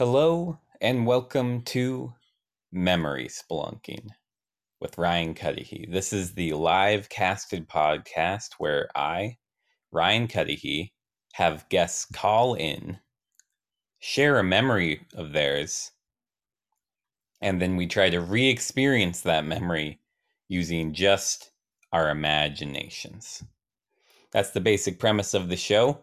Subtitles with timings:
[0.00, 2.14] Hello and welcome to
[2.72, 4.08] Memory Spelunking
[4.80, 5.86] with Ryan Cudahy.
[5.90, 9.36] This is the live casted podcast where I,
[9.92, 10.94] Ryan Cudahy,
[11.34, 12.98] have guests call in,
[13.98, 15.90] share a memory of theirs,
[17.42, 20.00] and then we try to re experience that memory
[20.48, 21.50] using just
[21.92, 23.44] our imaginations.
[24.32, 26.00] That's the basic premise of the show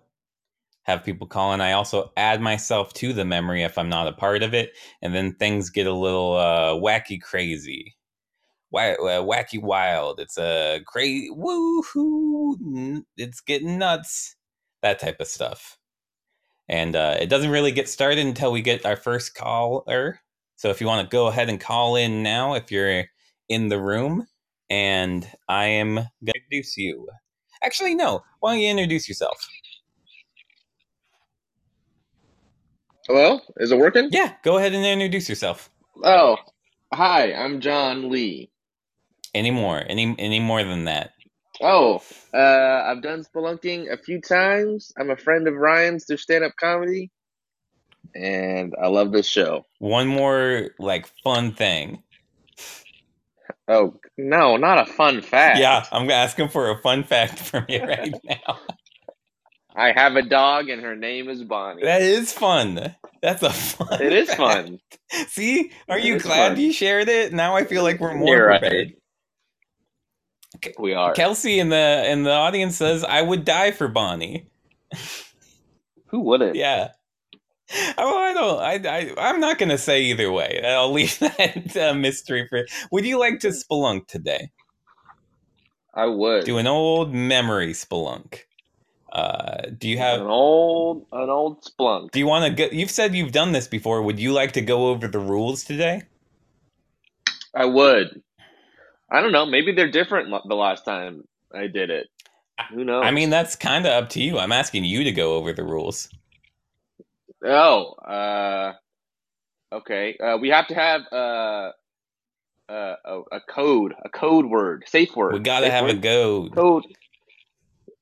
[0.87, 1.61] have people call in.
[1.61, 5.13] I also add myself to the memory if I'm not a part of it, and
[5.13, 7.95] then things get a little uh, wacky, crazy,
[8.73, 10.19] uh, wacky, wild.
[10.19, 13.03] It's a crazy, woohoo!
[13.17, 14.35] It's getting nuts.
[14.83, 15.77] That type of stuff,
[16.69, 20.21] and uh, it doesn't really get started until we get our first caller.
[20.55, 23.05] So if you want to go ahead and call in now, if you're
[23.49, 24.27] in the room,
[24.69, 27.07] and I am going to introduce you.
[27.63, 28.21] Actually, no.
[28.39, 29.37] Why don't you introduce yourself?
[33.07, 34.09] Hello, is it working?
[34.11, 35.69] Yeah, go ahead and introduce yourself.
[36.03, 36.35] Oh,
[36.93, 38.49] hi, I'm John Lee.
[39.33, 39.81] Any more?
[39.87, 41.11] Any any more than that?
[41.61, 42.01] Oh,
[42.33, 44.91] uh, I've done spelunking a few times.
[44.99, 47.09] I'm a friend of Ryan's through stand up comedy,
[48.13, 49.63] and I love this show.
[49.79, 52.03] One more like fun thing.
[53.69, 55.59] Oh no, not a fun fact.
[55.59, 58.59] Yeah, I'm asking for a fun fact from you right now.
[59.77, 61.83] I have a dog and her name is Bonnie.
[61.83, 62.95] That is fun.
[63.21, 64.01] That's a fun.
[64.01, 64.79] It is fun.
[65.27, 66.59] See, are It you glad fun.
[66.61, 67.31] you shared it?
[67.31, 68.97] Now I feel like we're more You're right.
[70.79, 71.13] We are.
[71.13, 74.47] Kelsey in the in the audience says, "I would die for Bonnie."
[76.07, 76.55] Who wouldn't?
[76.55, 76.89] Yeah.
[77.97, 78.59] Oh, I don't.
[78.87, 80.61] I, I I'm not gonna say either way.
[80.65, 82.65] I'll leave that uh, mystery for.
[82.91, 84.49] Would you like to spelunk today?
[85.93, 86.45] I would.
[86.45, 88.39] Do an old memory spelunk.
[89.11, 90.21] Uh, do you have?
[90.21, 92.11] an old, an old splunk.
[92.11, 92.73] Do you want to go?
[92.75, 94.01] You've said you've done this before.
[94.03, 96.03] Would you like to go over the rules today?
[97.55, 98.21] I would.
[99.11, 99.45] I don't know.
[99.45, 101.23] Maybe they're different the last time
[101.53, 102.07] I did it.
[102.73, 103.03] Who knows?
[103.05, 104.37] I mean, that's kind of up to you.
[104.37, 106.09] I'm asking you to go over the rules.
[107.45, 108.73] Oh, uh,
[109.73, 110.17] okay.
[110.17, 111.71] Uh, we have to have uh,
[112.69, 115.33] uh, a, a code, a code word, safe word.
[115.33, 116.01] We gotta Safe have a word?
[116.01, 116.49] go.
[116.53, 116.83] code.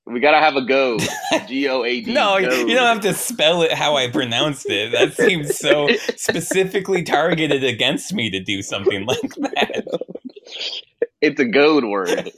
[0.07, 0.97] We gotta have a go.
[1.47, 2.13] G O A D.
[2.13, 4.91] No, you don't have to spell it how I pronounced it.
[4.91, 9.83] That seems so specifically targeted against me to do something like that.
[11.21, 12.31] It's a goad word.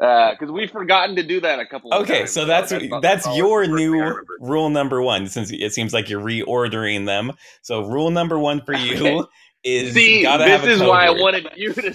[0.00, 1.92] Uh, because we've forgotten to do that a couple.
[1.92, 2.10] of times.
[2.10, 5.00] Okay, times, so that's not- that's all your the first thing I new rule number
[5.02, 5.26] one.
[5.28, 9.28] Since it seems like you're reordering them, so rule number one for you
[9.62, 11.18] is See, gotta this have a is why word.
[11.18, 11.94] I wanted you to.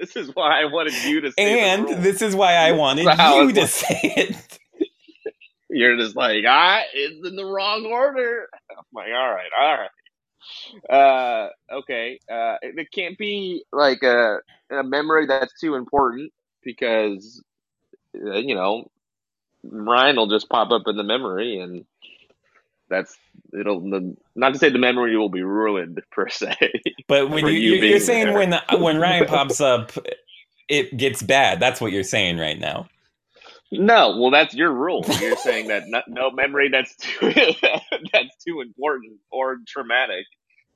[0.00, 1.32] This is why I wanted you to.
[1.32, 4.58] Say the and this is why I wanted Wow, you to like- say it.
[5.70, 8.48] You're just like, ah, it's in the wrong order.
[8.70, 9.90] I'm like, all right, all right.
[10.90, 11.48] Uh,
[11.80, 12.18] okay.
[12.30, 14.38] Uh, it, it can't be like a,
[14.70, 16.32] a memory that's too important
[16.64, 17.42] because,
[18.16, 18.90] uh, you know,
[19.62, 21.84] Ryan will just pop up in the memory and
[22.90, 23.16] that's,
[23.58, 23.80] it'll,
[24.34, 26.56] not to say the memory will be ruined per se.
[27.08, 28.34] But when you, you are saying there.
[28.34, 29.92] when when Ryan pops up,
[30.68, 31.60] it gets bad.
[31.60, 32.88] That's what you're saying right now.
[33.72, 35.04] no, well, that's your rule.
[35.20, 37.32] You're saying that not, no memory that's too,
[38.12, 40.26] that's too important or traumatic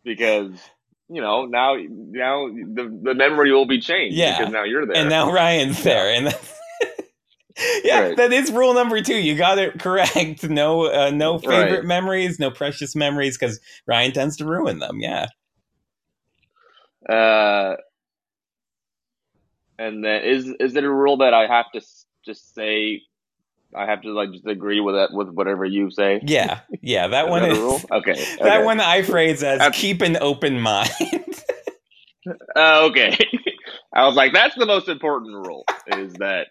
[0.05, 0.53] because
[1.09, 4.39] you know now now the, the memory will be changed Yeah.
[4.39, 6.59] because now you're there And now Ryan's there, and that's,
[7.85, 8.17] yeah, Right.
[8.17, 9.17] that is rule number two.
[9.17, 10.43] You got it correct.
[10.49, 11.85] No, uh, no favorite Right.
[11.85, 14.99] memories, no precious memories, because Ryan tends to ruin them.
[15.01, 15.27] Yeah.
[17.09, 17.77] uh
[19.79, 21.81] and then is is it a rule that I have to
[22.25, 23.03] just say
[23.77, 27.25] I have to like just agree with that with whatever you say Yeah, yeah, that
[27.27, 28.65] Is one that is rule okay that okay.
[28.65, 30.91] one I phrase as That's- keep an open mind.
[32.57, 33.19] Uh, okay
[33.93, 36.47] I was like that's the most important rule is that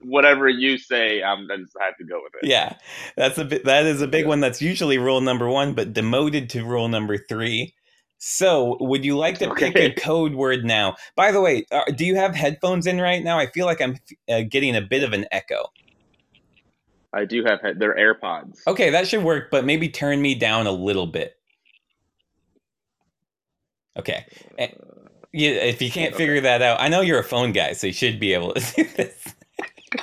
[0.00, 2.74] whatever you say I'm I just have to go with it yeah,
[3.16, 4.28] that's a bit, that is a big Yeah.
[4.28, 4.40] one.
[4.40, 7.74] That's usually rule number one, but demoted to rule number three.
[8.18, 10.96] So, would you like to pick a code word now?
[11.16, 13.38] By the way, uh, do you have headphones in right now?
[13.38, 13.96] I feel like I'm
[14.28, 15.66] uh, getting a bit of an echo.
[17.12, 20.66] I do have head- they're AirPods Okay, that should work, but maybe turn me down
[20.66, 21.34] a little bit.
[23.98, 24.26] Okay.
[24.58, 24.68] Eh,
[25.32, 26.24] Yeah, if you can't Okay.
[26.24, 28.60] figure that out, I know you're a phone guy, so you should be able to
[28.76, 29.34] do this.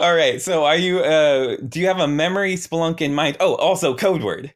[0.00, 0.40] All right.
[0.40, 1.00] So, are you?
[1.00, 3.36] Uh, do you have a memory spelunk in mind?
[3.40, 4.54] Oh, also code word.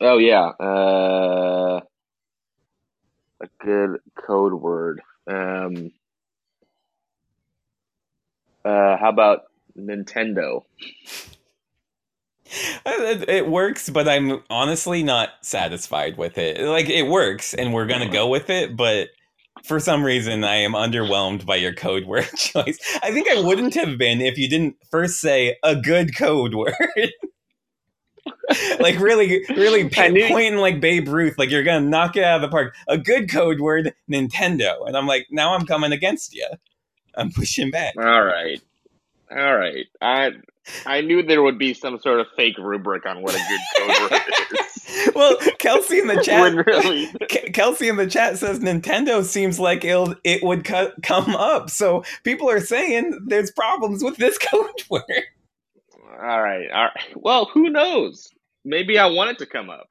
[0.00, 1.80] Oh yeah, uh,
[3.42, 5.02] a good code word.
[5.26, 5.90] Um,
[8.64, 9.42] uh, how about
[9.78, 10.62] Nintendo?
[12.86, 16.60] It, it works, but I'm honestly not satisfied with it.
[16.60, 19.08] Like it works, and we're gonna go with it, but
[19.64, 22.78] for some reason I am underwhelmed by your code word choice.
[23.02, 27.12] I think I wouldn't have been if you didn't first say a good code word.
[28.80, 30.28] like really, really knew-
[30.60, 32.74] like Babe Ruth, like you're gonna knock it out of the park.
[32.88, 36.46] A good code word, Nintendo, and I'm like, now I'm coming against you.
[37.14, 37.94] I'm pushing back.
[37.98, 38.60] All right.
[39.30, 39.86] All right.
[40.00, 40.32] I
[40.86, 43.98] I knew there would be some sort of fake rubric on what a good code
[43.98, 45.12] word is.
[45.14, 47.08] well, Kelsey in the chat, really,
[47.54, 51.70] Kelsey in the chat says Nintendo seems like it'll it would co- come up.
[51.70, 55.02] So people are saying there's problems with this code word.
[56.20, 57.14] all right, all right.
[57.16, 58.28] Well, who knows?
[58.64, 59.88] Maybe I want it to come up.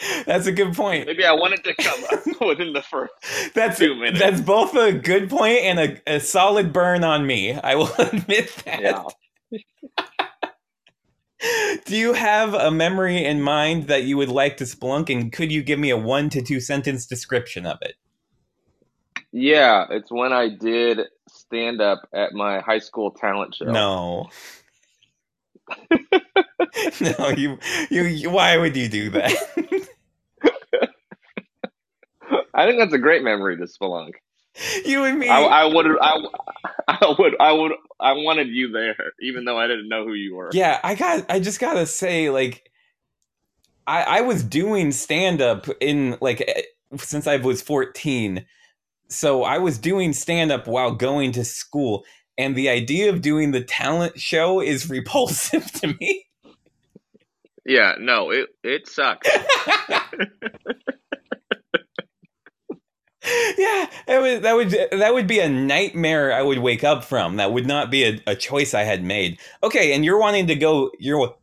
[0.26, 1.06] That's a good point.
[1.06, 3.12] Maybe I want it to come up within the first.
[3.54, 4.20] That's Two minutes.
[4.20, 7.54] that's both a good point and a, a solid burn on me.
[7.54, 8.80] I will admit that.
[8.80, 9.04] Yeah.
[11.84, 15.52] Do you have a memory in mind that you would like to splunk, and could
[15.52, 17.94] you give me a one to two sentence description of it?
[19.30, 23.66] Yeah, it's when I did stand up at my high school talent show.
[23.66, 24.30] No.
[27.00, 27.58] no, you,
[27.90, 28.30] you, you.
[28.30, 29.87] Why would you do that?
[32.58, 34.14] I think that's a great memory to Spelunk.
[34.84, 35.28] you and me.
[35.28, 36.16] I, I would, I,
[36.88, 40.34] I would, I would, I wanted you there, even though I didn't know who you
[40.34, 40.50] were.
[40.52, 41.30] yeah, I got.
[41.30, 42.68] I just gotta say, like,
[43.86, 46.62] I, I was doing stand up in like eh,
[46.96, 48.44] since I was fourteen,
[49.08, 52.04] so I was doing stand up while going to school,
[52.36, 56.26] and the idea of doing the talent show is repulsive to me.
[57.64, 59.28] Yeah, no, it it sucks.
[63.58, 67.36] yeah, that would that would that would be a nightmare I would wake up from.
[67.36, 69.38] That would not be a, a choice I had made.
[69.62, 70.90] Okay, and you're wanting to go.
[70.98, 71.34] You're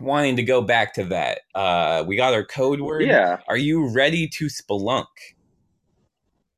[0.00, 1.40] wanting to go back to that.
[1.54, 3.02] Uh, we got our code word.
[3.02, 5.06] Yeah, Are you ready to spelunk?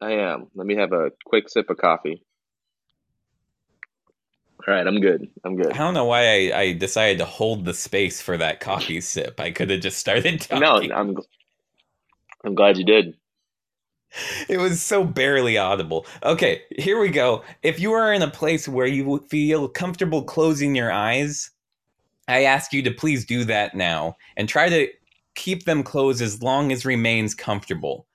[0.01, 0.49] I am.
[0.55, 2.25] Let me have a quick sip of coffee.
[4.67, 5.29] All right, I'm good.
[5.45, 5.73] I'm good.
[5.73, 9.41] I don't know why I, I decided to hold the space for that coffee sip.
[9.41, 10.61] I could have just started talking.
[10.61, 11.17] No, I'm
[12.45, 13.15] I'm glad you did.
[14.49, 16.07] It was so barely audible.
[16.23, 17.43] Okay, here we go.
[17.63, 21.51] If you are in a place where you feel comfortable closing your eyes,
[22.29, 24.89] I ask you to please do that now and try to
[25.35, 28.07] keep them closed as long as remains comfortable.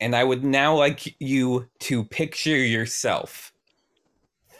[0.00, 3.52] And I would now like you to picture yourself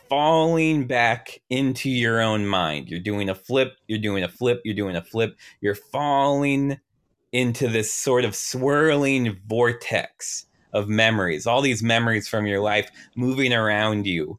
[0.08, 2.88] falling back into your own mind.
[2.88, 6.78] You're doing a flip, you're doing a flip, you're doing a flip, you're falling
[7.32, 13.52] into this sort of swirling vortex of memories, all these memories from your life moving
[13.52, 14.38] around you,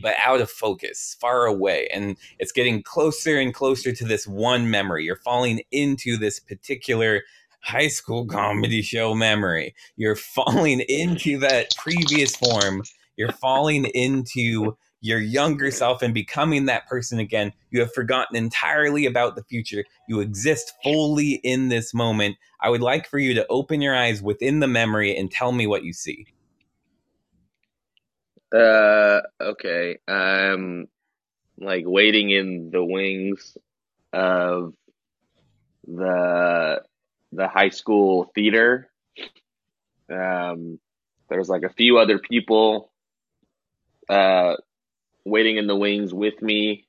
[0.00, 1.88] but out of focus, far away.
[1.92, 5.04] And it's getting closer and closer to this one memory.
[5.04, 7.22] You're falling into this particular
[7.60, 9.74] high school comedy show memory.
[9.96, 12.82] You're falling into that previous form.
[13.16, 14.76] You're falling into
[15.06, 17.52] your younger self and becoming that person again.
[17.70, 19.84] You have forgotten entirely about the future.
[20.08, 22.36] You exist fully in this moment.
[22.60, 25.66] I would like for you to open your eyes within the memory and tell me
[25.66, 26.26] what you see.
[28.52, 29.98] Uh, okay.
[30.08, 30.88] I'm
[31.58, 33.56] like waiting in the wings
[34.12, 34.74] of
[35.86, 36.82] the
[37.32, 38.88] the high school theater.
[40.10, 40.78] Um,
[41.28, 42.90] there's like a few other people
[44.08, 44.54] uh
[45.26, 46.86] waiting in the wings with me.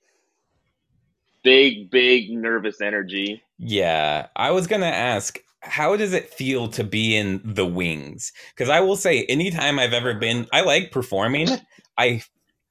[1.44, 3.42] Big, big nervous energy.
[3.58, 8.32] Yeah, I was going to ask how does it feel to be in the wings?
[8.56, 11.50] Because I will say, anytime I've ever been, I like performing.
[11.98, 12.22] I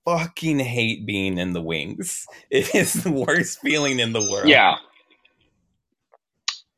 [0.05, 2.27] fucking hate being in the wings.
[2.51, 4.49] It is the worst feeling in the world.
[4.49, 4.77] Yeah.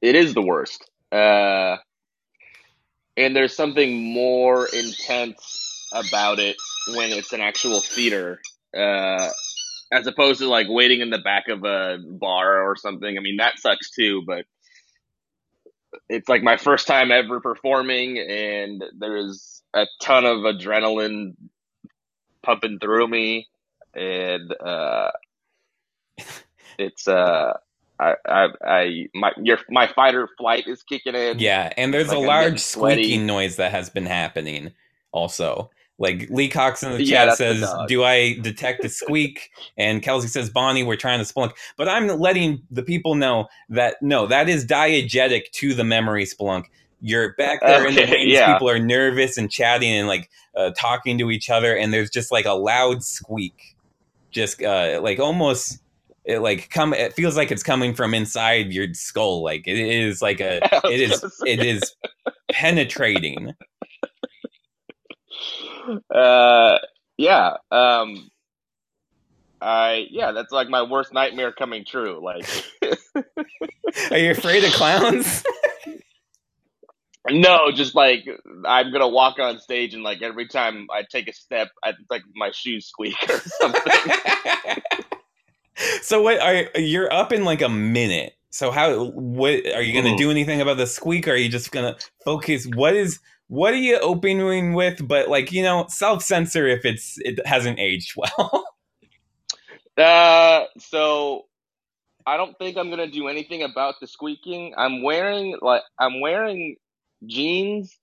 [0.00, 0.90] It is the worst.
[1.12, 1.76] Uh,
[3.16, 6.56] and there's something more intense about it
[6.94, 8.40] when it's an actual theater,
[8.76, 9.28] uh,
[9.92, 13.16] as opposed to like waiting in the back of a bar or something.
[13.16, 14.44] I mean, that sucks too, but
[16.08, 21.34] it's like my first time ever performing, and there's a ton of adrenaline
[22.42, 23.48] pumping through me,
[23.94, 25.10] and uh,
[26.78, 27.54] it's uh.
[28.00, 31.40] I, I, I, my, your, my fight or flight is kicking in.
[31.40, 34.72] Yeah, and there's Like, a large squeaking noise that has been happening
[35.10, 35.70] also.
[35.98, 37.74] Like Lee Cox in the chat the says.
[37.88, 39.50] Do I detect a squeak?
[39.76, 41.52] and Kelsey says, Bonnie, we're trying to spelunk.
[41.76, 46.66] But I'm letting the people know that no, that is diegetic to the memory spelunk.
[47.00, 48.52] You're back there in the wings, yeah.
[48.52, 52.32] people are nervous and chatting and like uh, talking to each other, and there's just
[52.32, 53.76] like a loud squeak.
[54.30, 55.80] Just uh, like almost
[56.28, 60.20] it like come it feels like it's coming from inside your skull like it is
[60.20, 61.94] like a it is it is
[62.52, 63.54] penetrating
[66.14, 66.78] uh
[67.16, 68.30] yeah um
[69.60, 72.46] i yeah that's like my worst nightmare coming true like
[74.10, 75.44] are you afraid of clowns?
[77.30, 78.24] No just like
[78.64, 82.22] i'm gonna walk on stage and like every time i take a step i like
[82.34, 83.92] my shoes squeak or something.
[86.02, 88.34] So what are you're up in like a minute.
[88.50, 90.18] So how what are you gonna Ooh.
[90.18, 92.66] do anything about the squeak or are you just gonna focus?
[92.74, 95.06] What is what are you opening with?
[95.06, 98.64] But like you know self-censor if it's it hasn't aged well.
[99.98, 101.46] Uh so
[102.24, 104.72] i don't think i'm gonna do anything about the squeaking.
[104.78, 106.76] I'm wearing like i'm wearing
[107.26, 107.98] jeans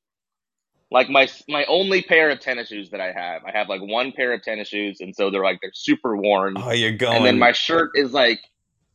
[0.92, 3.46] like my my only pair of tennis shoes that i have.
[3.46, 6.56] I have like one pair of tennis shoes and so they're like they're super worn.
[6.58, 8.42] Oh you're going and then my shirt is like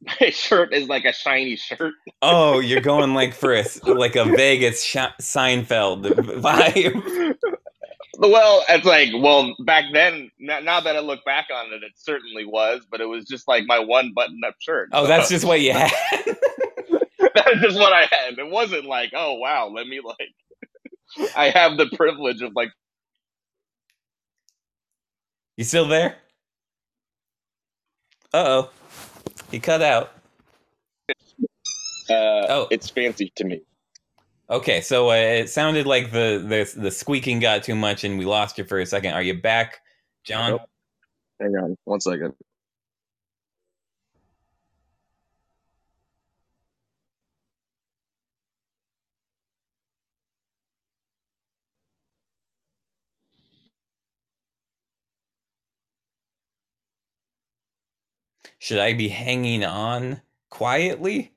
[0.02, 1.94] my shirt is like a shiny shirt.
[2.22, 6.06] Oh you're going like for a like a vegas Sh- seinfeld
[6.40, 7.34] vibe.
[8.18, 12.44] Well it's like well back then now, that i look back on it it certainly
[12.44, 14.90] was but it was just like my one button up shirt.
[14.92, 15.90] Oh that's just what you had?
[17.34, 18.38] That's just what i had.
[18.38, 22.70] It wasn't like oh wow let me like i have the privilege of like
[25.56, 26.16] you still there?
[28.32, 28.70] Uh-oh
[29.50, 30.12] he cut out
[31.08, 32.68] uh, Oh.
[32.70, 33.60] it's fancy to me
[34.48, 38.24] Okay, so uh, it sounded like the, the the squeaking got too much, and we
[38.24, 39.12] lost you for a second.
[39.14, 39.78] Are you back,
[40.24, 40.50] John?
[40.50, 40.62] Nope.
[41.40, 42.34] hang on one second
[58.70, 61.32] Should I be hanging on quietly?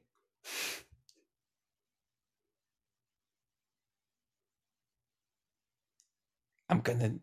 [6.70, 7.16] I'm gonna,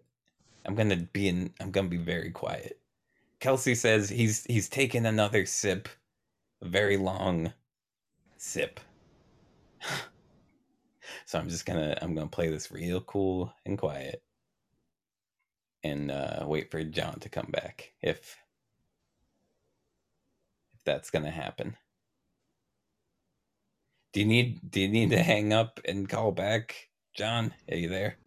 [0.67, 1.55] I'm gonna be in.
[1.61, 2.81] I'm gonna be very quiet.
[3.39, 5.89] Kelsey says he's he's taken another sip,
[6.61, 7.53] a very long
[8.37, 8.81] sip.
[11.25, 14.25] so I'm just gonna I'm gonna play this real cool and quiet,
[15.85, 18.37] and uh, wait for John to come back if
[20.91, 21.77] that's gonna happen.
[24.15, 27.55] Do you need do you need to hang up and call back, John?
[27.71, 28.19] Are you there?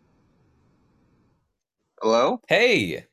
[2.02, 3.06] hello Hey,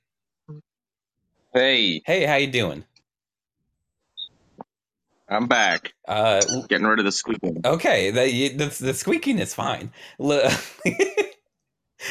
[1.54, 2.85] hey hey, how you doing?
[5.28, 9.92] i'm back Uh, getting rid of the squeaking Okay, the, the the squeaking is fine.
[10.19, 10.50] Le-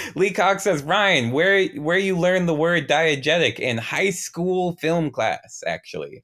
[0.15, 5.11] Lee Cox says, Ryan, where where you learned the word diegetic in high school film
[5.11, 5.63] class?
[5.67, 6.23] Actually,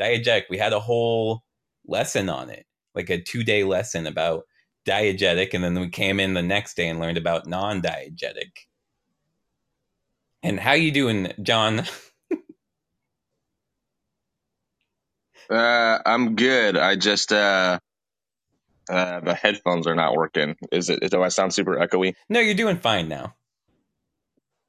[0.00, 0.44] diegetic.
[0.50, 1.42] We had a whole
[1.86, 4.44] lesson on it, like a two day lesson about
[4.86, 8.52] diegetic, and then we came in the next day and learned about non diegetic.
[10.42, 11.84] And how you doing, John?
[15.50, 16.76] Uh, I'm good.
[16.76, 17.78] I just uh,
[18.90, 20.56] uh, the headphones are not working.
[20.72, 21.10] Is it?
[21.10, 22.14] Do I sound super echoey?
[22.28, 23.34] No, you're doing fine now.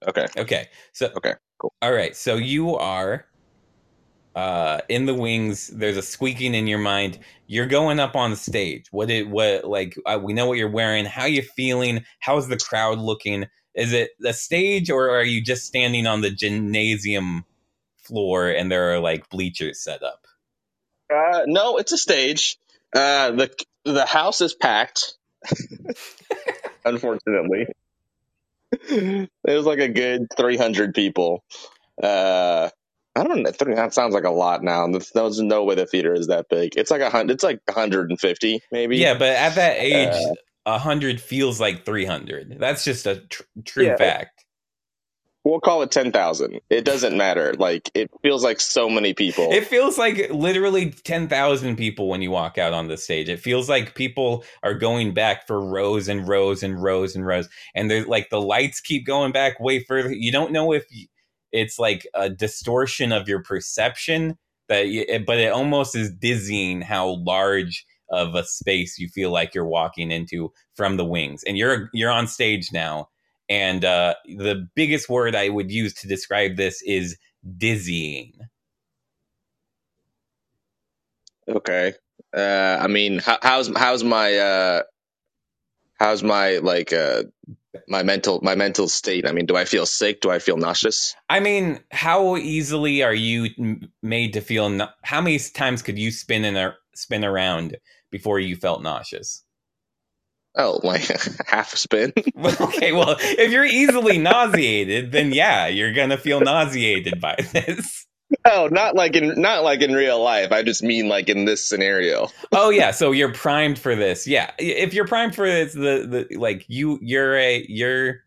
[0.08, 0.28] Okay.
[0.38, 0.70] Okay.
[0.94, 1.74] So Okay, cool.
[1.82, 2.16] All right.
[2.16, 3.26] So you are
[4.38, 5.68] uh in the wings.
[5.70, 7.20] There's a squeaking in your mind.
[7.48, 8.88] You're going up on stage.
[8.92, 11.06] What it what like uh, we know what you're wearing.
[11.06, 12.06] How you feeling?
[12.22, 13.48] How's the crowd looking?
[13.76, 17.46] Is it the stage or are you just standing on the gymnasium
[17.98, 20.28] floor and there are like bleachers set up?
[21.14, 22.58] Uh, no, it's a stage.
[22.96, 23.52] Uh, the
[23.86, 25.18] the house is packed.
[26.86, 27.68] Unfortunately,
[28.74, 31.44] it was like a good 300 people.
[32.02, 32.70] Uh,
[33.18, 33.52] I don't know.
[33.76, 34.88] That sounds like a lot now.
[34.88, 36.78] There's no way the theater is that big.
[36.78, 37.36] It's like a hundred.
[37.36, 38.98] It's like 150 maybe.
[38.98, 42.58] Yeah, but at that age, Uh, a hundred feels like three hundred.
[42.60, 43.98] That's just a tr- true Yeah.
[43.98, 44.46] fact.
[45.44, 46.62] We'll call it 10,000.
[46.70, 47.56] It doesn't matter.
[47.56, 49.52] Like it feels like so many people.
[49.52, 53.30] It feels like literally 10,000 people when you walk out on the stage.
[53.30, 57.50] It feels like people are going back for rows and rows and rows and rows.
[57.76, 60.12] And they're like the lights keep going back way further.
[60.14, 61.08] You don't know if y-
[61.52, 64.38] it's like a distortion of your perception
[64.70, 69.66] that but it almost is dizzying how large of a space you feel like you're
[69.66, 71.44] walking into from the wings.
[71.46, 73.10] And you're you're on stage now.
[73.50, 77.18] And uh, the biggest word I would use to describe this is
[77.58, 78.34] dizzying.
[81.48, 81.94] Okay.
[82.36, 84.82] Uh, I mean, how, how's how's my uh,
[86.00, 87.24] how's my like uh
[87.88, 89.28] my mental my mental state?
[89.28, 90.22] I mean, do I feel sick?
[90.22, 91.16] Do I feel nauseous?
[91.30, 93.50] I mean, how easily are you
[94.04, 94.70] made to feel?
[94.70, 97.78] No- how many times could you spin in a spin around
[98.12, 99.44] before you felt nauseous?
[100.56, 101.04] Oh, like
[101.48, 102.14] half a spin.
[102.62, 108.07] Okay, well, if you're easily nauseated, then yeah, you're gonna feel nauseated by this.
[108.46, 110.52] Oh, not like in not like in real life.
[110.52, 112.30] I just mean like in this scenario.
[112.52, 114.28] Oh yeah, so you're primed for this.
[114.28, 118.24] Yeah, if you're primed for this, the the like you you're a you're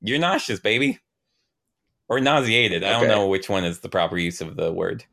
[0.00, 0.98] you're nauseous, baby,
[2.08, 2.84] or nauseated.
[2.84, 5.04] I don't know which one is the proper use of the word.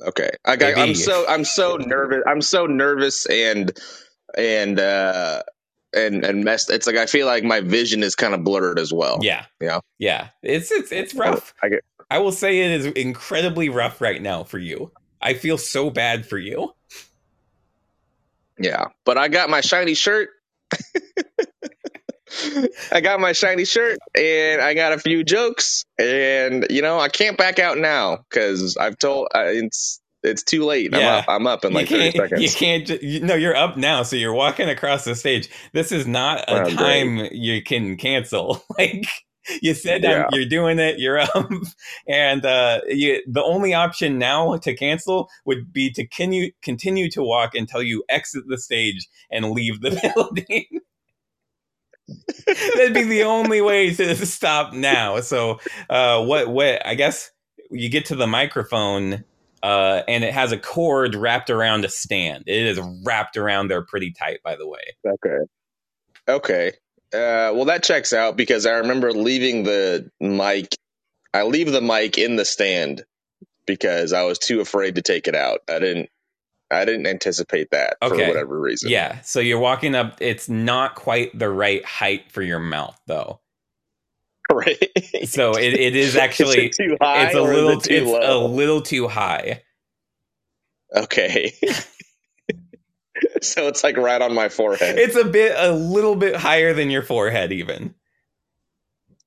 [0.00, 2.22] Okay, I got, I'm so I'm so nervous.
[2.26, 3.76] I'm so nervous and
[4.36, 5.42] and uh
[5.92, 6.70] and and messed.
[6.70, 9.18] It's like I feel like my vision is kind of blurred as well.
[9.22, 9.80] Yeah, Yeah.
[9.98, 10.28] yeah.
[10.42, 11.52] It's it's it's rough.
[11.62, 14.92] I get, I will say it is incredibly rough right now for you.
[15.20, 16.72] I feel so bad for you.
[18.58, 20.30] yeah, but I got my shiny shirt.
[22.92, 27.08] I got my shiny shirt and I got a few jokes and you know I
[27.08, 30.94] can't back out now because I've told uh, it's it's too late.
[30.94, 31.16] I'm Yeah.
[31.16, 31.24] up.
[31.28, 32.16] I'm up in like you 30 can't.
[32.30, 32.42] seconds.
[32.42, 32.86] You can't.
[32.86, 35.48] ju- You, no, you're up now, so you're walking across the stage.
[35.72, 36.76] This is not a Oh, great.
[36.76, 38.62] time you can cancel.
[38.78, 39.06] Like
[39.62, 40.26] you said, Yeah.
[40.32, 40.98] you're doing it.
[40.98, 41.50] You're up,
[42.08, 47.22] and uh, you, the only option now to cancel would be to continue continue to
[47.22, 50.64] walk until you exit the stage and leave the building.
[52.46, 55.20] That'd be the only way to stop now.
[55.20, 56.48] So, uh, what?
[56.48, 56.84] What?
[56.86, 57.30] I guess
[57.70, 59.24] you get to the microphone,
[59.62, 62.44] uh, and it has a cord wrapped around a stand.
[62.46, 64.80] It is wrapped around there pretty tight, by the way.
[65.06, 65.38] Okay.
[66.28, 66.72] Okay.
[67.12, 70.74] Uh, well, that checks out because I remember leaving the mic.
[71.32, 73.04] I leave the mic in the stand
[73.66, 75.60] because I was too afraid to take it out.
[75.68, 76.10] I didn't.
[76.70, 78.90] I didn't anticipate that for whatever reason.
[78.90, 79.22] Yeah.
[79.22, 80.18] So you're walking up.
[80.20, 83.40] It's not quite the right height for your mouth, though.
[84.52, 84.78] Right.
[85.24, 86.68] So it, it is actually.
[86.68, 87.78] Is it too high it's a little.
[87.78, 89.62] it too It's a little too high.
[90.94, 91.52] Okay.
[93.42, 94.98] so it's like right on my forehead.
[94.98, 97.94] It's a bit, a little bit higher than your forehead, even.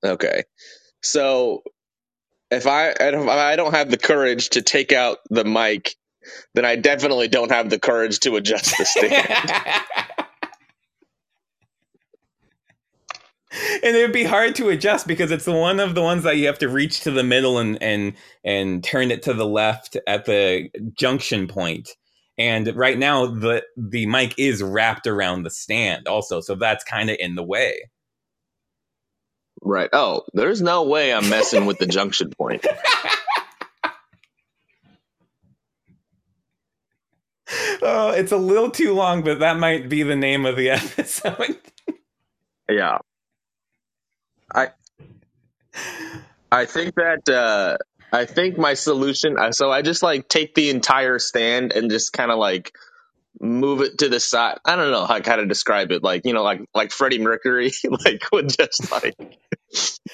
[0.04, 0.44] Okay.
[1.02, 1.64] So
[2.50, 5.96] if I if I don't have the courage to take out the mic,
[6.54, 9.12] then I definitely don't have the courage to adjust the stand.
[13.84, 16.48] and it would be hard to adjust because it's one of the ones that you
[16.48, 20.26] have to reach to the middle and and and turn it to the left at
[20.26, 21.96] the junction point.
[22.38, 27.10] And right now the the mic is wrapped around the stand also, so that's kind
[27.10, 27.90] of in the way.
[29.62, 29.90] right.
[29.94, 32.66] Oh, there's no way I'm messing with the junction point.
[37.82, 41.58] Oh, it's a little too long, but that might be the name of the episode.
[42.70, 43.00] Yeah.
[44.54, 44.70] I
[46.52, 47.78] I think that uh
[48.12, 52.32] I think my solution so I just like take the entire stand and just kind
[52.32, 52.74] of like
[53.40, 54.60] move it to the side.
[54.66, 57.20] I don't know how to kind of describe it like, you know, like like Freddie
[57.20, 57.72] Mercury
[58.06, 59.16] like would just like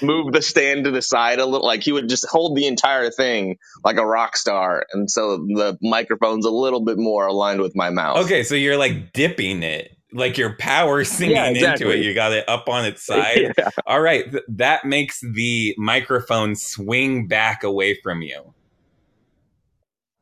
[0.01, 3.09] move the stand to the side a little like he would just hold the entire
[3.09, 7.75] thing like a rock star and so the microphone's a little bit more aligned with
[7.75, 8.25] my mouth.
[8.25, 11.99] Okay, so you're like dipping it, like you're power singing Yeah, into it.
[11.99, 13.53] You got it up on its side.
[13.57, 13.69] Yeah.
[13.85, 18.53] All right, th- that makes the microphone swing back away from you.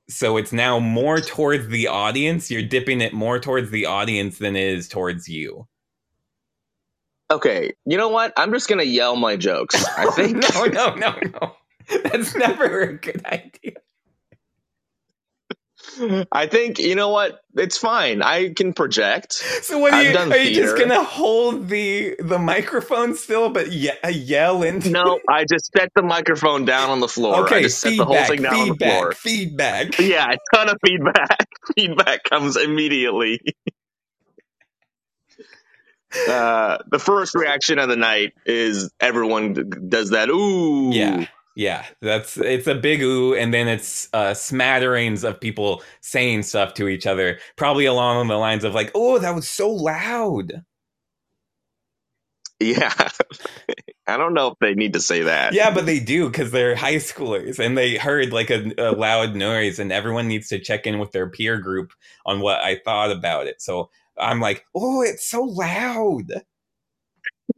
[0.08, 2.52] So it's now more towards the audience.
[2.52, 5.68] You're dipping it more towards the audience than it is towards you.
[7.32, 8.32] Okay, you know what?
[8.38, 9.84] I'm just gonna yell my jokes.
[9.98, 11.56] I think no, no, no, no.
[12.04, 13.74] That's never a good idea.
[16.32, 17.42] I think you know what?
[17.56, 18.22] It's fine.
[18.22, 19.34] I can project.
[19.34, 20.18] So what are you?
[20.18, 24.90] Are you just gonna hold the the microphone still, but ye- yell into?
[24.90, 27.46] No, I just set the microphone down on the floor.
[27.46, 29.12] Okay, I just set the whole feedback, thing down on the floor.
[29.14, 30.00] feedback, feedback.
[30.00, 31.48] Yeah, a ton of feedback.
[31.76, 33.40] feedback comes immediately.
[36.30, 39.54] Uh, the first reaction of the night is everyone
[39.90, 40.30] does that.
[40.30, 41.86] Ooh, Yeah, yeah.
[42.02, 46.88] That's it's a big ooh, and then it's uh, smatterings of people saying stuff to
[46.88, 50.64] each other, probably along the lines of like, "Oh, that was so loud."
[52.60, 52.94] yeah.
[54.08, 55.54] I don't know if they need to say that.
[55.54, 59.36] Yeah, but they do because they're high schoolers and they heard like a, a loud
[59.36, 61.92] noise, and everyone needs to check in with their peer group
[62.26, 63.62] on what I thought about it.
[63.62, 66.32] So I'm like, "Oh, it's so loud."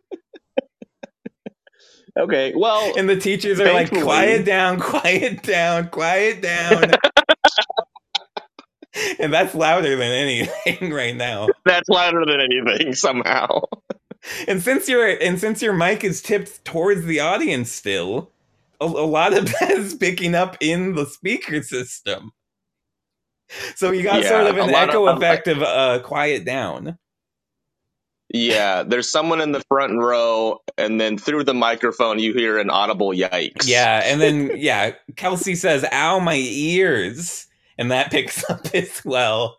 [2.18, 2.52] Okay.
[2.56, 6.92] Well, And the teachers are like, quiet down, quiet down, quiet down.
[9.18, 11.48] and that's louder than anything right now.
[11.64, 13.60] That's louder than anything somehow.
[14.48, 18.30] And since your and since your mic is tipped towards the audience still,
[18.80, 22.32] a, a lot of that is picking up in the speaker system.
[23.76, 26.98] So you got Yeah, sort of an echo of- effect of uh, quiet down.
[28.30, 32.70] Yeah, there's someone in the front row, and then through the microphone, you hear an
[32.70, 33.66] audible yikes.
[33.66, 37.46] Yeah, and then yeah, Kelsey says, "Ow, my ears,"
[37.78, 39.58] and that picks up as well.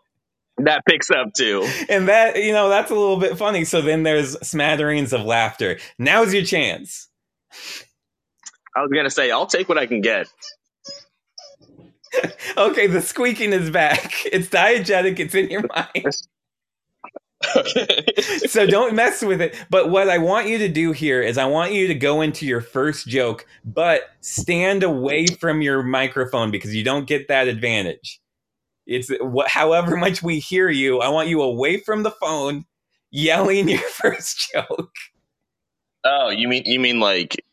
[0.58, 1.66] that picks up too.
[1.88, 3.64] And that you know that's a little bit funny.
[3.64, 5.78] So then there's smatterings of laughter.
[5.98, 7.08] Now's your chance.
[8.76, 10.28] I was gonna say, I'll take what I can get.
[12.56, 14.12] Okay, the squeaking is back.
[14.26, 15.18] It's diegetic.
[15.20, 16.06] It's in your mind.
[17.56, 18.04] Okay.
[18.46, 19.56] so don't mess with it.
[19.70, 22.46] But what I want you to do here is I want you to go into
[22.46, 28.20] your first joke, but stand away from your microphone because you don't get that advantage.
[28.86, 31.00] It's what, however much we hear you.
[31.00, 32.64] I want you away from the phone,
[33.10, 34.90] yelling your first joke.
[36.04, 37.44] Oh, you mean you mean like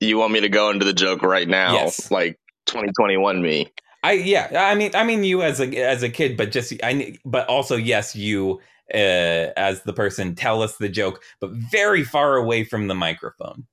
[0.00, 1.74] you want me to go into the joke right now?
[1.74, 2.10] Yes.
[2.10, 3.70] Like 2021 me.
[4.02, 4.66] I yeah.
[4.70, 7.76] I mean I mean you as a as a kid, but just I but also
[7.76, 8.60] yes you
[8.94, 13.66] uh, as the person tell us the joke, but very far away from the microphone.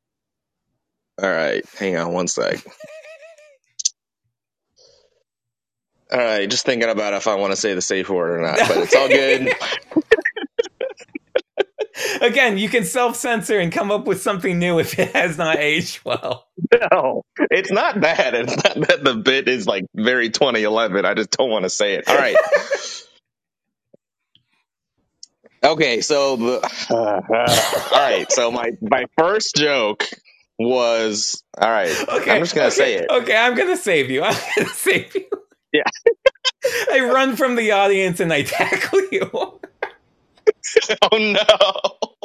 [1.21, 2.59] All right, hang on one sec.
[6.11, 8.57] All right, just thinking about if I want to say the safe word or not,
[8.67, 9.53] but it's all good.
[12.21, 15.57] Again, you can self censor and come up with something new if it has not
[15.57, 16.47] aged well.
[16.91, 18.33] no, it's not that.
[18.35, 21.05] It's not that the bit is like very 2011.
[21.05, 22.07] I just don't want to say it.
[22.07, 22.35] All right.
[25.65, 26.71] okay, so the
[27.91, 30.05] all right, so my my first joke
[30.59, 31.91] was all right.
[32.09, 33.09] Okay, I'm just gonna okay, say it.
[33.09, 34.23] Okay, I'm gonna save you.
[34.25, 35.25] I'm gonna save you.
[35.73, 35.83] Yeah.
[36.91, 39.29] I run from the audience and I tackle you,
[41.01, 42.15] Oh no.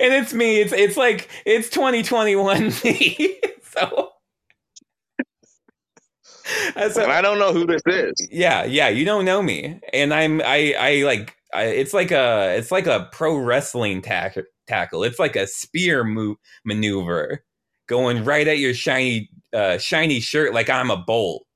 [0.00, 0.60] and it's me.
[0.60, 3.40] It's it's like it's 2021 me.
[3.62, 4.10] so.
[6.90, 8.14] So- And I don't know who this is.
[8.30, 12.56] Yeah, yeah, you don't know me, and I'm I I like I, it's like a
[12.56, 14.36] it's like a pro wrestling tack,
[14.66, 15.04] tackle.
[15.04, 17.44] It's like a spear move maneuver,
[17.88, 21.44] going right at your shiny uh, shiny shirt like I'm a bolt.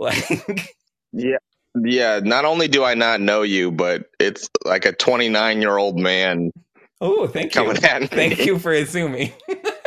[0.00, 0.74] Like
[1.12, 1.36] Yeah.
[1.80, 5.98] Yeah, not only do I not know you, but it's like a 29 year old
[5.98, 6.50] man
[7.00, 8.06] oh, thank you, coming at me.
[8.08, 9.32] thank you for assuming.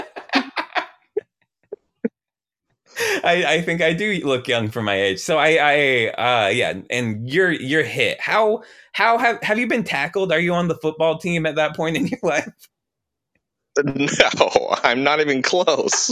[3.23, 5.19] I, I think I do look young for my age.
[5.19, 8.21] So I, I uh yeah, and you're you're hit.
[8.21, 10.31] How how have have you been tackled?
[10.31, 12.49] Are you on the football team at that point in your life?
[13.83, 16.11] No, I'm not even close.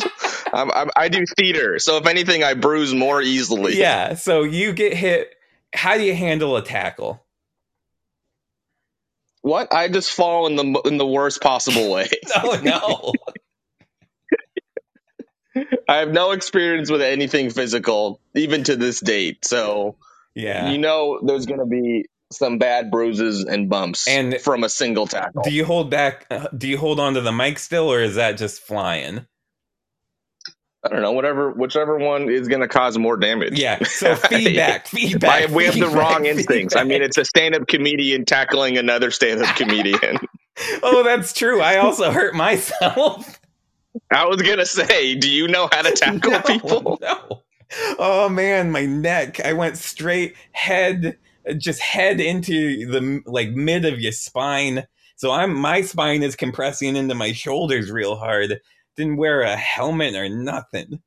[0.52, 3.78] I'm, I'm, I do theater, so if anything, I bruise more easily.
[3.78, 5.36] Yeah, so you get hit.
[5.74, 7.24] How do you handle a tackle?
[9.42, 9.74] What?
[9.74, 12.10] I just fall in the in the worst possible way.
[12.36, 13.14] Oh no.
[15.92, 19.44] I have no experience with anything physical, even to this date.
[19.46, 19.96] So
[20.36, 20.70] yeah.
[20.72, 25.06] you know, there's going to be some bad bruises and bumps And- from a single
[25.06, 25.44] tackle.
[25.44, 26.28] Do you hold back?
[26.32, 29.26] uh, Do you hold on to the mic still, or is that just flying?
[30.84, 33.60] I don't know, whatever, whichever one is going to cause more damage.
[33.60, 33.84] Yeah.
[33.84, 35.50] So feedback, feedback.
[35.50, 36.76] I, we have the wrong instincts.
[36.76, 40.18] I mean, it's a stand-up comedian tackling another stand-up comedian.
[40.82, 41.62] oh, that's true.
[41.62, 43.41] I also hurt myself.
[44.12, 47.00] I was gonna say, do you know how to tackle no, people?
[47.02, 47.44] No.
[48.00, 49.40] Oh man, my neck.
[49.46, 51.18] I went straight head,
[51.58, 54.86] just head into the like mid of your spine.
[55.16, 58.60] So I'm my spine is compressing into my shoulders real hard.
[58.98, 61.02] Didn't wear a helmet or nothing.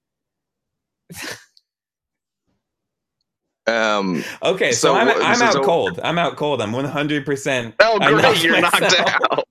[3.66, 4.23] Um.
[4.42, 5.99] Okay, so, So I'm I'm out so- cold.
[6.03, 6.61] I'm out cold.
[6.61, 7.25] I'm 100.
[7.25, 8.42] percent Oh, great!
[8.42, 9.43] You're knocked out.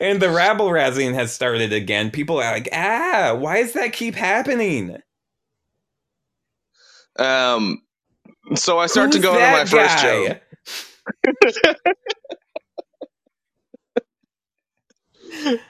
[0.00, 2.10] And the rabble rousing has started again.
[2.10, 4.98] People are like, ah, why does that keep happening?
[7.18, 7.80] Um.
[8.56, 10.28] So I start to go into my first guy?
[10.28, 11.76] joke.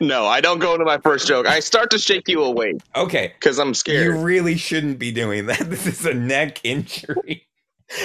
[0.01, 1.47] No, I don't go into my first joke.
[1.47, 4.05] I start to shake you awake Okay, because I'm scared.
[4.05, 5.59] you really shouldn't be doing that.
[5.71, 7.47] This is a neck injury.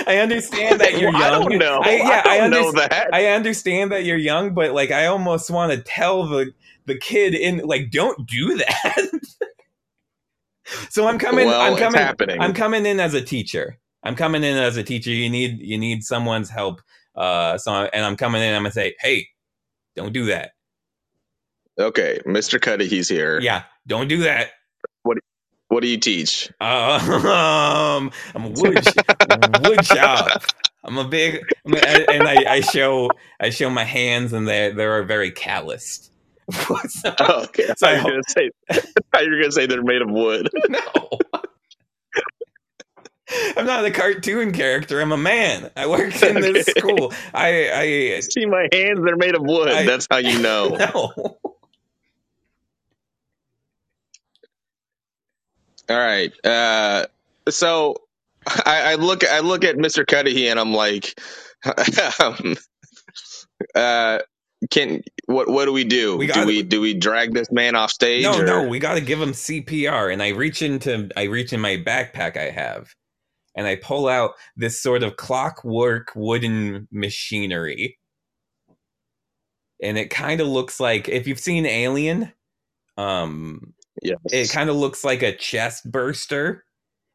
[0.08, 1.16] I understand that you're young.
[1.22, 1.82] I don't know.
[1.84, 3.10] I, yeah, I don't I, know that.
[3.14, 6.54] I understand that you're young, but like, I almost want to tell the
[6.86, 9.10] the kid in like, don't do that.
[10.90, 11.48] so I'm coming.
[11.48, 12.00] well, I'm coming.
[12.00, 12.42] happening.
[12.42, 13.78] I'm coming in as a teacher.
[14.04, 15.12] I'm coming in as a teacher.
[15.12, 16.82] You need you need someone's help.
[17.16, 18.54] Uh, so I, and I'm coming in.
[18.54, 19.28] I'm gonna say, hey,
[19.96, 20.52] don't do that.
[21.80, 22.62] okay, Mr.
[22.62, 23.40] Cuddy, he's here.
[23.42, 24.52] Yeah, don't do that.
[25.70, 26.52] What do you teach?
[26.62, 28.86] Um, I'm a wood
[29.64, 30.44] wood shop.
[30.84, 35.04] I'm a big, and I, I show I show my hands, and they they are
[35.04, 36.12] very calloused.
[36.52, 36.78] so,
[37.20, 37.68] oh, okay.
[37.78, 38.50] So I, I gonna say,
[39.14, 40.50] I you were gonna say they're made of wood.
[40.70, 41.10] no.
[43.56, 45.00] I'm not a cartoon character.
[45.02, 45.70] I'm a man.
[45.76, 47.14] I work in this school.
[47.32, 49.02] I, I see my hands.
[49.06, 49.70] They're made of wood.
[49.70, 50.70] I, That's how you know.
[50.70, 51.38] No.
[55.90, 56.32] All right.
[56.46, 57.06] Uh,
[57.50, 57.96] so
[58.48, 60.06] I, I, look I look at Mr.
[60.06, 61.20] Cudahy and I'm like,
[62.20, 62.56] um,
[63.76, 64.20] uh,
[64.72, 66.18] can what what do we do?
[66.18, 68.24] We gotta, do we do we drag this man off stage?
[68.24, 68.46] No, or?
[68.46, 70.12] no, we got to give him CPR.
[70.12, 72.94] And I reach into I reach in my backpack I have,
[73.56, 77.98] and I pull out this sort of clockwork wooden machinery,
[79.82, 82.34] and it kind of looks like if you've seen Alien,
[82.98, 86.66] um, yeah, it kind of looks like a chest burster.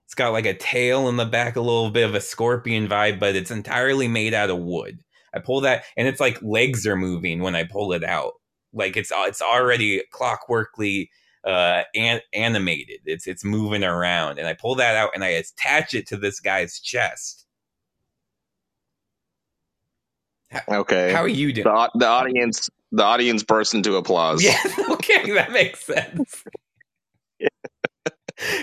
[0.06, 3.18] It's got like a tail in the back, a little bit of a scorpion vibe,
[3.18, 5.00] but it's entirely made out of wood.
[5.34, 8.34] I pull that, and it's like legs are moving when I pull it out.
[8.72, 11.10] Like it's it's already clockworkly
[11.44, 13.00] uh, an- animated.
[13.06, 16.40] It's it's moving around, and I pull that out and I attach it to this
[16.40, 17.46] guy's chest.
[20.70, 21.12] Okay.
[21.12, 21.64] How are you doing?
[21.64, 24.44] The, the audience, the audience burst into applause.
[24.44, 24.58] Yeah.
[24.90, 26.44] Okay, that makes sense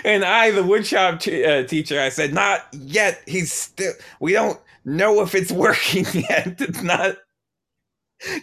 [0.04, 3.22] and I, the woodshop t- uh, teacher, I said, "Not yet.
[3.26, 3.92] He's still.
[4.20, 6.60] We don't know if it's working yet.
[6.60, 7.16] It's not.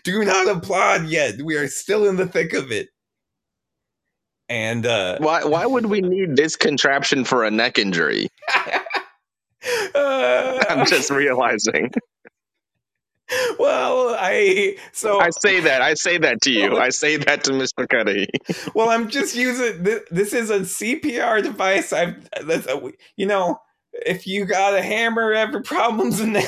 [0.03, 1.41] Do not applaud yet.
[1.41, 2.89] We are still in the thick of it."
[4.49, 5.43] And uh, why?
[5.43, 8.29] Why would we need this contraption for a neck injury?
[9.95, 11.91] uh, I'm just realizing
[13.59, 16.77] well, I so I say that I say that to you.
[16.77, 17.87] I say that to Mr.
[17.87, 18.27] Cudahy.
[18.73, 21.93] well, I'm just using this, this is a CPR device.
[21.93, 23.59] I've that's a, you know
[23.93, 26.45] if you got a hammer, every problem's a nail,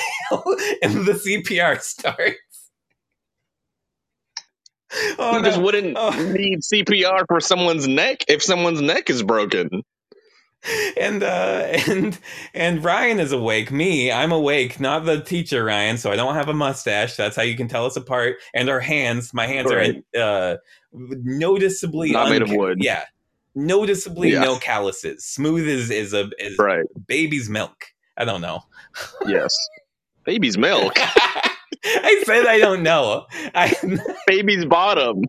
[0.81, 2.37] and the CPR starts.
[5.17, 5.43] Oh, you no.
[5.43, 6.11] just wouldn't oh.
[6.33, 9.83] need CPR for someone's neck if someone's neck is broken
[10.97, 12.19] and uh and
[12.53, 13.71] and Ryan is awake.
[13.71, 17.15] Me, I'm awake, not the teacher Ryan, so I don't have a mustache.
[17.15, 18.37] That's how you can tell us apart.
[18.53, 20.03] And our hands, my hands right.
[20.15, 20.57] are uh
[20.93, 22.77] noticeably not unca- made of wood.
[22.81, 23.05] Yeah.
[23.55, 24.41] Noticeably yeah.
[24.41, 25.25] no calluses.
[25.25, 26.85] Smooth as is a is right.
[27.07, 27.85] baby's milk.
[28.17, 28.61] I don't know.
[29.25, 29.55] Yes.
[30.25, 30.93] Baby's milk.
[31.83, 33.25] I said I don't know.
[33.55, 33.75] I
[34.27, 35.23] baby's bottom.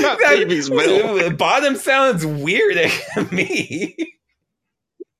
[0.00, 1.36] Not baby's milk.
[1.36, 2.76] Bottom sounds weird
[3.14, 3.96] to me.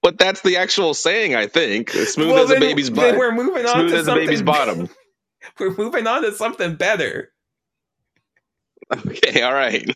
[0.02, 1.90] But that's the actual saying, I think.
[1.90, 3.16] Smooth well, as then, a baby's butt.
[3.16, 4.88] we're moving on Smooth to as something, a baby's bottom.
[5.60, 7.32] we're moving on to something better.
[8.92, 9.88] Okay, all right.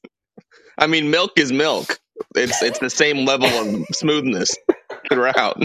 [0.79, 1.99] I mean, milk is milk.
[2.35, 4.57] It's it's the same level of smoothness
[5.11, 5.63] throughout.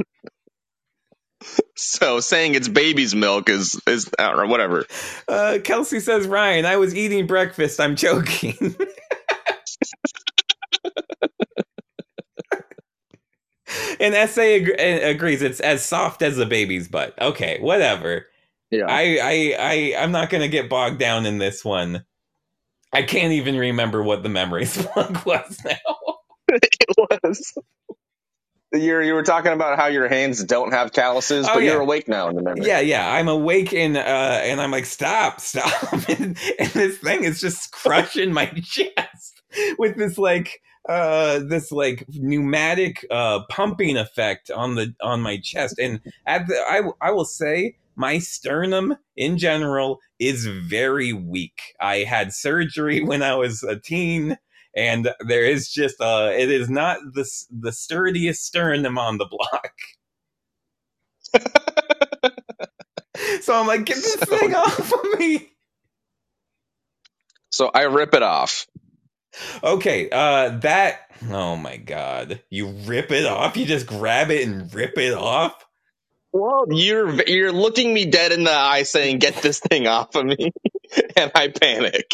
[1.75, 4.85] So saying it's baby's milk is is whatever.
[5.27, 7.79] Uh, Kelsey says, Ryan, I was eating breakfast.
[7.79, 8.75] I'm joking.
[13.99, 17.19] and SA ag- agrees it's as soft as a baby's butt.
[17.21, 18.27] Okay, whatever.
[18.69, 18.85] Yeah.
[18.87, 22.05] I I I I'm not gonna get bogged down in this one.
[22.93, 26.17] I can't even remember what the memory slug was now.
[26.49, 27.53] it was.
[28.73, 31.71] You you were talking about how your hands don't have calluses, oh, but yeah.
[31.71, 32.65] you're awake now in the memory.
[32.65, 37.25] Yeah, yeah, I'm awake and uh, and I'm like, stop, stop, and, and this thing
[37.25, 39.41] is just crushing my chest
[39.77, 45.79] with this like uh this like pneumatic uh pumping effect on the on my chest
[45.79, 51.75] and at the I I will say my sternum in general is very weak.
[51.79, 54.37] I had surgery when I was a teen
[54.75, 59.73] and there is just uh it is not the the sturdiest sternum on the block.
[63.41, 65.51] so I'm like get this so, thing off of me.
[67.49, 68.67] So I rip it off.
[69.63, 72.41] Okay, uh that oh my god.
[72.49, 73.57] You rip it off?
[73.57, 75.65] You just grab it and rip it off?
[76.33, 80.25] Well, you're you're looking me dead in the eye saying get this thing off of
[80.25, 80.51] me
[81.15, 82.13] and I panic.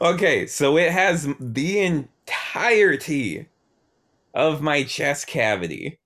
[0.00, 3.48] Okay, so it has the entirety
[4.34, 5.98] of my chest cavity.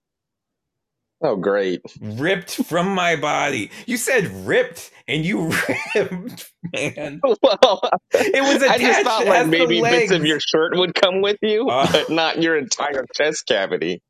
[1.23, 1.83] Oh, great.
[2.01, 3.71] Ripped from my body.
[3.87, 5.51] You said ripped, and you
[5.97, 7.21] ripped, man.
[7.43, 7.81] Well,
[8.13, 8.71] it was attached.
[8.73, 12.11] I just thought like maybe bits of your shirt would come with you, uh, but
[12.11, 14.03] not your entire chest cavity.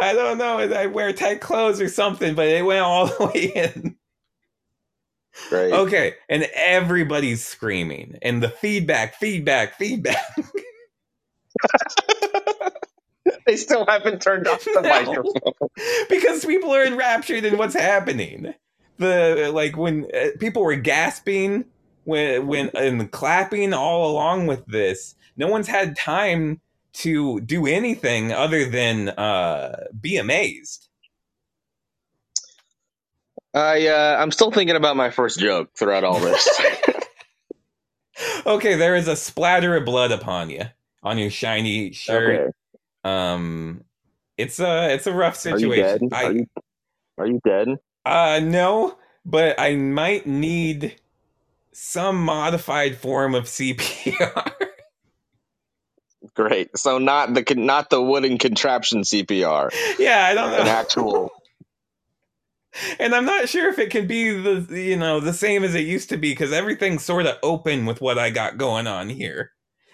[0.00, 0.58] I don't know.
[0.58, 3.96] I wear tight clothes or something, but it went all the way in.
[5.48, 5.72] Great.
[5.72, 10.24] Okay, and everybody's screaming, and the feedback, feedback, feedback.
[13.46, 14.88] They still haven't turned off the No.
[14.88, 15.32] microphone.
[16.08, 18.54] because people are enraptured in what's happening.
[18.98, 21.66] The like when uh, people were gasping
[22.04, 25.14] when when and clapping all along with this.
[25.36, 26.60] No one's had time
[26.94, 30.88] to do anything other than uh, be amazed.
[33.54, 36.48] I uh, I'm still thinking about my first joke throughout all this.
[38.46, 40.62] Okay, there is a splatter of blood upon you
[41.02, 42.40] on your shiny shirt.
[42.40, 42.52] okay.
[43.06, 43.84] Um,
[44.36, 45.70] it's a it's a rough situation.
[45.70, 46.00] Are you dead?
[46.00, 46.26] situation.
[46.26, 46.46] Are you,
[47.18, 47.68] are you dead?
[48.04, 50.96] uh no, but I might need
[51.72, 54.52] some modified form of CPR.
[56.34, 56.76] Great.
[56.76, 60.58] So not the not the wooden contraption CPR, yeah, I don't know.
[60.58, 61.30] an actual.
[62.98, 65.86] and I'm not sure if it can be the you know the same as it
[65.86, 69.52] used to be because everything's sort of open with what I got going on here.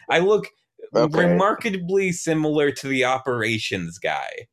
[0.08, 0.48] I look
[0.94, 1.26] Okay.
[1.26, 4.46] remarkably similar to the operations guy.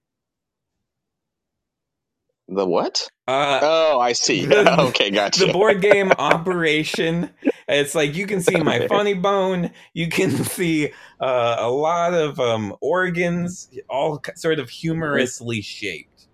[2.47, 3.07] The what?
[3.27, 4.45] Uh, Oh, I see.
[4.47, 5.45] the- okay, gotcha.
[5.45, 7.29] the board game Operation.
[7.67, 9.71] It's like you can see my funny bone.
[9.93, 16.27] You can see uh, a lot of um, organs, all sort of humorously shaped.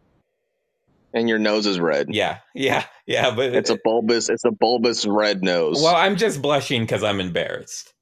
[1.14, 2.08] and your nose is red.
[2.14, 3.36] Yeah, yeah, yeah.
[3.36, 4.30] But It's a bulbous.
[4.30, 5.82] It's a bulbous red nose.
[5.84, 7.94] well, I'm just blushing because I'm embarrassed.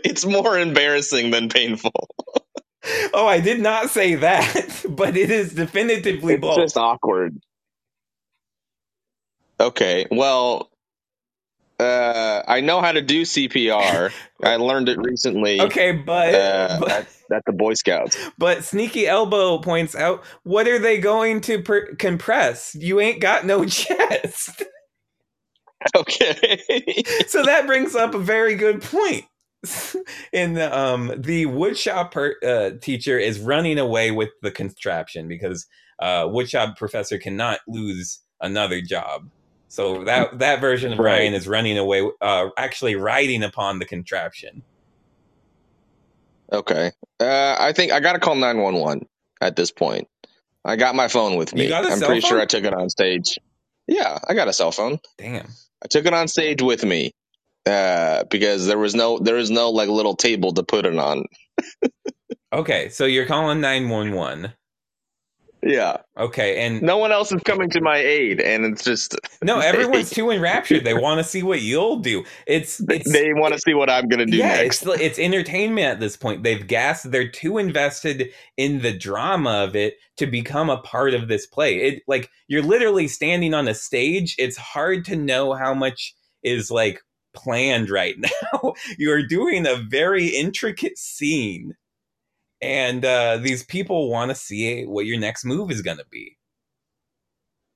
[0.04, 1.92] it's more embarrassing than painful.
[3.12, 6.56] Oh, I did not say that, but it is definitively It's both.
[6.56, 7.36] just awkward.
[9.58, 10.70] Okay, well,
[11.80, 14.12] uh, I know how to do CPR.
[14.44, 18.16] I learned it recently Okay, but, uh, but at, at the Boy Scouts.
[18.38, 22.76] but Sneaky Elbow points out, what are they going to per- compress?
[22.78, 24.62] You ain't got no chest.
[25.96, 26.62] Okay.
[27.26, 29.24] so that brings up a very good point.
[30.32, 35.66] And um, the woodshop per- uh, teacher is running away with the contraption because
[35.98, 39.30] uh, woodshop professor cannot lose another job.
[39.68, 41.18] So that that version of Right.
[41.18, 44.62] Ryan is running away, uh, actually riding upon the contraption.
[46.52, 46.92] okay.
[47.20, 49.06] Uh, I think I got to call 911
[49.40, 50.08] at this point.
[50.64, 51.72] I got my phone with me.
[51.72, 52.40] I'm pretty sure?
[52.40, 53.38] I took it on stage.
[53.86, 54.98] Yeah, I got a cell phone.
[55.18, 55.46] Damn.
[55.82, 57.12] I took it on stage with me
[57.66, 61.24] uh, because there was no there was no like little table to put it on.
[62.52, 64.54] Okay, so you're calling nine one one.
[65.62, 69.58] Yeah, Okay, and no one else is coming to my aid, and it's just no,
[69.60, 70.84] everyone's too enraptured.
[70.84, 72.24] They want to see what you'll do.
[72.46, 74.84] It's it's they want to see what I'm gonna do yeah, next.
[74.86, 76.44] it's it's entertainment at this point.
[76.44, 77.10] They've gassed.
[77.10, 81.76] They're too invested in the drama of it to become a part of this play.
[81.78, 84.36] It like you're literally standing on a stage.
[84.38, 87.02] It's hard to know how much is like
[87.36, 88.16] planned right
[88.54, 88.74] now.
[88.98, 91.74] you're doing a very intricate scene,
[92.62, 96.36] and uh, these people want to see what your next move is going to be.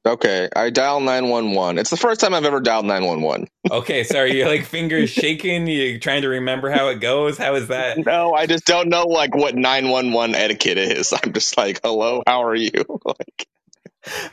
[0.07, 1.79] Okay, I dial nine one one.
[1.79, 3.49] It's the first time I've ever dialed nine one one.
[3.71, 5.67] Okay, sorry, you're like fingers shaking.
[5.69, 7.39] You're trying to remember how it goes.
[7.39, 8.05] How is that?
[8.05, 11.13] No, I just don't know like what nine one one etiquette is.
[11.25, 12.73] I'm just like, hello, how are you?
[13.05, 13.47] like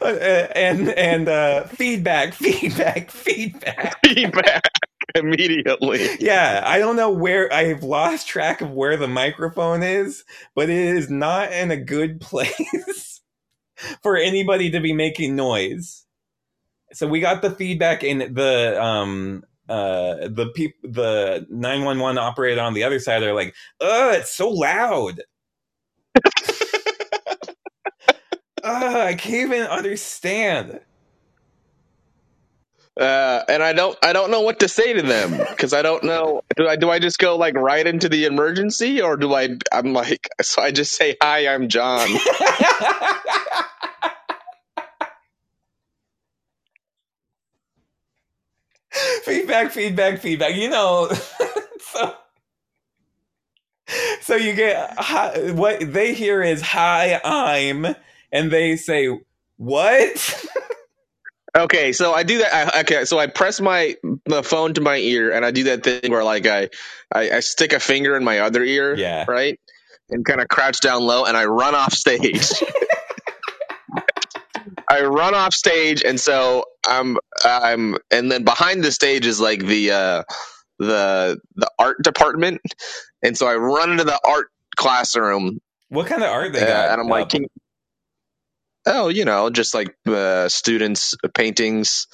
[0.02, 0.08] Uh,
[0.56, 3.96] and and uh, feedback, feedback, feedback.
[4.06, 4.64] feedback
[5.16, 6.08] immediately.
[6.20, 10.24] Yeah, I don't know where I've lost track of where the microphone is,
[10.56, 13.22] but it is not in a good place
[14.04, 16.06] for anybody to be making noise.
[16.94, 22.74] So we got the feedback in the um uh the peop- the 911 operator on
[22.74, 25.22] the other side are like, "Uh, it's so loud."
[28.64, 30.80] uh, I can't even understand.
[33.00, 36.04] Uh, and I don't, I don't know what to say to them because I don't
[36.04, 36.42] know.
[36.56, 39.58] Do I, do I just go like right into the emergency, or do I?
[39.72, 42.08] I'm like, so I just say, "Hi, I'm John."
[49.24, 50.56] feedback, feedback, feedback.
[50.56, 51.10] You know,
[51.80, 52.16] so
[54.22, 57.86] so you get hi, what they hear is "Hi, I'm,"
[58.32, 59.20] and they say
[59.58, 60.47] what?
[61.56, 62.76] Okay, so I do that.
[62.76, 63.96] I, okay, so I press my
[64.26, 66.70] the phone to my ear, and I do that thing where like I,
[67.12, 69.26] I, I stick a finger in my other ear, Yeah.
[69.28, 69.60] right,
[70.10, 72.52] and kind of crouch down low, and I run off stage.
[74.90, 79.60] I run off stage, and so I'm I'm, and then behind the stage is like
[79.66, 80.24] the uh,
[80.80, 82.62] the the art department,
[83.24, 86.92] and so I run into the art classroom, What kind of art they uh, got?
[86.92, 87.42] and I'm like, up?
[88.88, 92.08] Oh, you know, just like uh, students' paintings,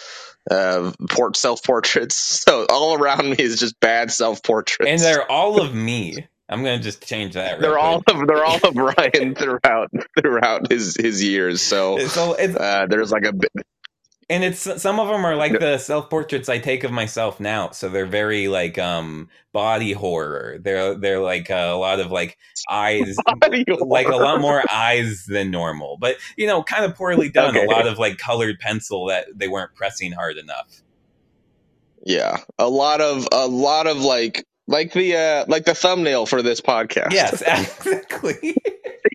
[0.50, 2.44] uh, port self portraits.
[2.50, 4.90] So all around me is just bad self portraits.
[4.92, 6.28] and they're all of me.
[6.50, 7.62] I'm gonna just change that.
[7.62, 8.18] They're all quick.
[8.22, 11.62] of they're all of Ryan throughout throughout his his years.
[11.62, 13.52] So So it's uh, there's like a bit.
[14.30, 17.72] And it's some of them are like the self portraits I take of myself now.
[17.72, 20.58] So they're very like um body horror.
[20.60, 22.38] They're they're like uh, a lot of like
[22.70, 23.16] eyes,
[23.80, 25.98] like a lot more eyes than normal.
[25.98, 27.56] But you know, kind of poorly done.
[27.56, 27.66] Okay.
[27.66, 30.82] A lot of like colored pencil that they weren't pressing hard enough.
[32.06, 36.42] Yeah, a lot of a lot of like like the uh like the thumbnail for
[36.42, 37.12] this podcast.
[37.12, 38.56] Yes, exactly.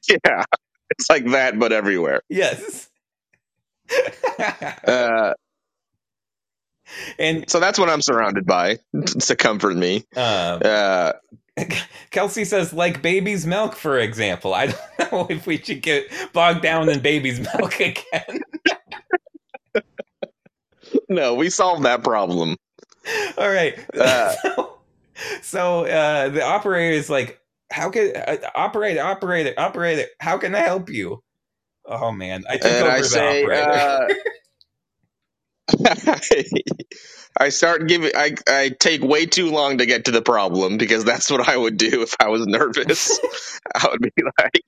[0.08, 0.44] yeah,
[0.90, 2.22] it's like that, but everywhere.
[2.28, 2.88] yes.
[4.86, 5.34] Uh,
[7.18, 8.78] and so that's what I'm surrounded by
[9.20, 10.04] to comfort me.
[10.16, 11.12] uh, Uh,
[12.10, 14.54] Kelsey says, like baby's milk, for example.
[14.54, 14.80] I don't
[15.12, 18.42] know if we should get bogged down in baby's milk again.
[21.08, 22.56] no, we solved that problem.
[23.36, 23.74] All right.
[23.94, 24.32] Uh.
[24.42, 24.78] so
[25.42, 30.06] so uh, the operator is like, how can uh, operator, operator, operator?
[30.20, 31.22] How can I help you?
[31.88, 33.72] Oh man, I took And over I the say, operator.
[33.72, 34.08] uh,
[37.38, 38.12] I start giving.
[38.16, 41.56] I I take way too long to get to the problem because that's what I
[41.56, 43.20] would do if I was nervous.
[43.74, 44.64] I would be like,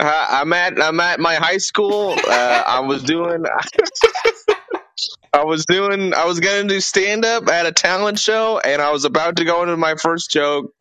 [0.00, 2.12] uh, I'm at I'm at my high school.
[2.12, 3.44] Uh, I was doing.
[5.34, 6.14] I was doing.
[6.14, 9.44] I was gonna do stand up at a talent show, and I was about to
[9.44, 10.72] go into my first joke.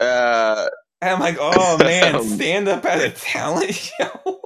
[0.00, 0.68] Uh,
[1.02, 4.40] I'm like, oh man, stand up at a talent show.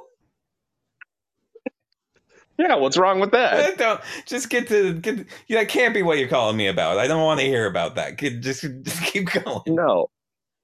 [2.60, 3.78] Yeah, what's wrong with that?
[3.78, 5.26] Don't just get to get.
[5.48, 6.98] Yeah, that can't be what you're calling me about.
[6.98, 8.18] I don't want to hear about that.
[8.18, 9.62] Just just keep going.
[9.66, 10.10] No.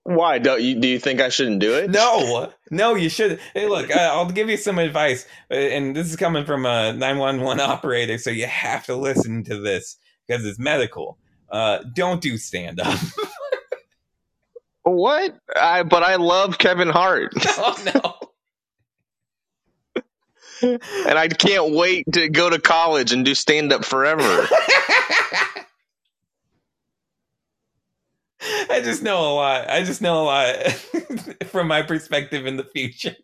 [0.04, 0.78] Why don't you?
[0.78, 1.90] Do you think I shouldn't do it?
[1.90, 3.40] No, no, you should.
[3.54, 6.92] Hey, look, uh, I'll give you some advice, uh, and this is coming from a
[6.92, 11.18] nine one one operator, so you have to listen to this because it's medical.
[11.50, 12.98] Uh, don't do stand up.
[14.86, 15.36] What?
[15.56, 18.28] I but I love Kevin Hart, oh no.
[20.62, 24.22] And I can't wait to go to college and do stand up forever.
[28.68, 29.68] I just know a lot.
[29.68, 30.56] I just know a lot
[31.46, 33.16] from my perspective in the future.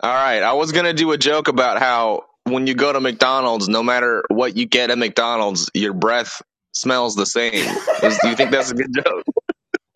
[0.00, 3.68] All right, I was gonna do a joke about how when you go to McDonald's,
[3.68, 7.52] no matter what you get at McDonald's, your breath smells the same.
[7.52, 9.24] Do you think that's a good joke?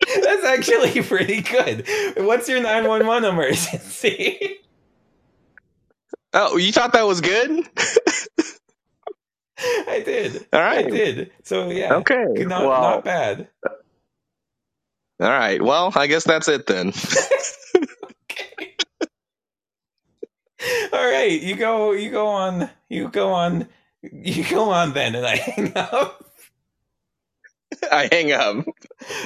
[0.23, 1.87] That's actually pretty good.
[2.17, 4.57] What's your 911 emergency?
[6.33, 7.67] Oh, you thought that was good?
[9.87, 10.47] I did.
[10.53, 10.85] All right.
[10.85, 11.31] I did.
[11.43, 11.95] So yeah.
[11.95, 12.25] Okay.
[12.37, 13.47] Not well, not bad.
[15.19, 15.61] all right.
[15.61, 16.93] Well, I guess that's it then.
[18.31, 18.75] Okay.
[20.93, 21.91] All right, you go.
[21.91, 22.69] You go on.
[22.89, 23.67] You go on.
[24.01, 26.25] You go on then, and I hang up.
[27.91, 28.65] I hang up.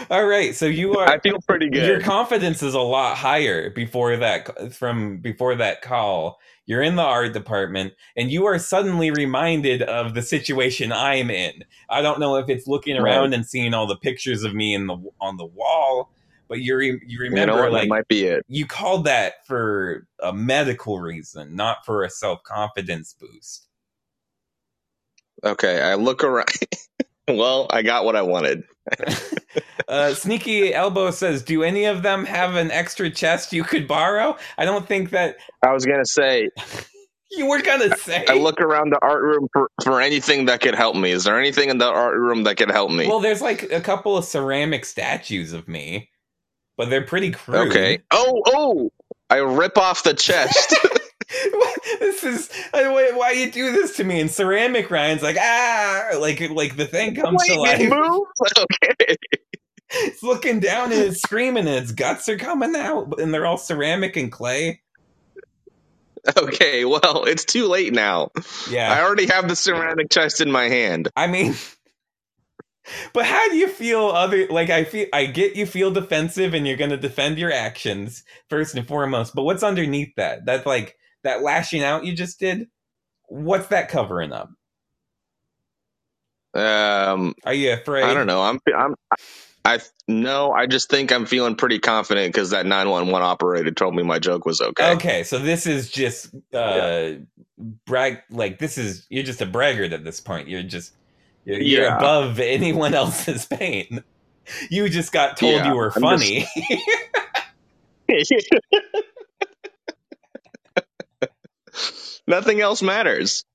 [0.10, 1.08] All right, so you are.
[1.10, 1.88] I feel pretty good.
[1.88, 6.40] Your confidence is a lot higher before that from before that call.
[6.66, 11.64] You're in the art department and you are suddenly reminded of the situation I'm in.
[11.90, 13.06] I don't know if it's looking Right.
[13.06, 16.12] around and seeing all the pictures of me in the on the wall,
[16.50, 18.46] but you re, you You remember know like that might be it.
[18.48, 23.68] you called that for a medical reason, not for a self-confidence boost.
[25.44, 26.48] Okay, I look around.
[27.28, 28.64] well, I got what I wanted.
[29.88, 34.38] uh, Sneaky Elbow says, "Do any of them have an extra chest you could borrow?"
[34.58, 36.50] I don't think that I was gonna say
[37.32, 38.26] you were gonna say.
[38.28, 41.12] I look around the art room for, for anything that could help me.
[41.12, 43.08] Is there anything in the art room that could help me?
[43.08, 46.10] Well, there's like a couple of ceramic statues of me,
[46.78, 47.70] but they're pretty crude.
[47.70, 48.00] okay.
[48.12, 48.92] Oh, oh!
[49.30, 50.76] I rip off the chest.
[52.00, 54.20] this is uh, why, why you do this to me?
[54.22, 58.22] And ceramic Ryan's like ah, like like the thing comes to Wait, it life.
[58.60, 59.16] Okay.
[59.90, 63.58] It's looking down and it's screaming, and its guts are coming out, and they're all
[63.58, 64.82] ceramic and clay.
[66.38, 66.86] Okay.
[66.86, 68.32] Well, it's too late now.
[68.70, 68.92] Yeah.
[68.92, 71.10] I already have the ceramic chest in my hand.
[71.16, 71.56] I mean.
[73.14, 76.68] But how do you feel other like I feel I get you feel defensive and
[76.68, 80.46] you're gonna defend your actions first and foremost, but what's underneath that?
[80.46, 80.96] That's like
[81.26, 82.70] that lashing out you just did?
[83.30, 84.52] What's that covering up?
[86.56, 88.04] Um, Are you afraid?
[88.04, 88.44] I don't know.
[88.44, 88.60] I'm.
[88.78, 88.96] I'm.
[89.66, 90.52] I no.
[90.54, 94.46] I just think I'm feeling pretty confident because that 911 operator told me my joke
[94.46, 94.98] was okay.
[94.98, 97.14] Okay, so this is just uh
[97.88, 100.50] brag like this is you're just a braggart at this point.
[100.50, 100.94] You're just
[101.46, 101.96] you're, you're Yeah.
[101.96, 104.04] above anyone else's pain.
[104.72, 106.48] You just got told Yeah, you were funny.
[112.28, 113.46] Nothing else matters.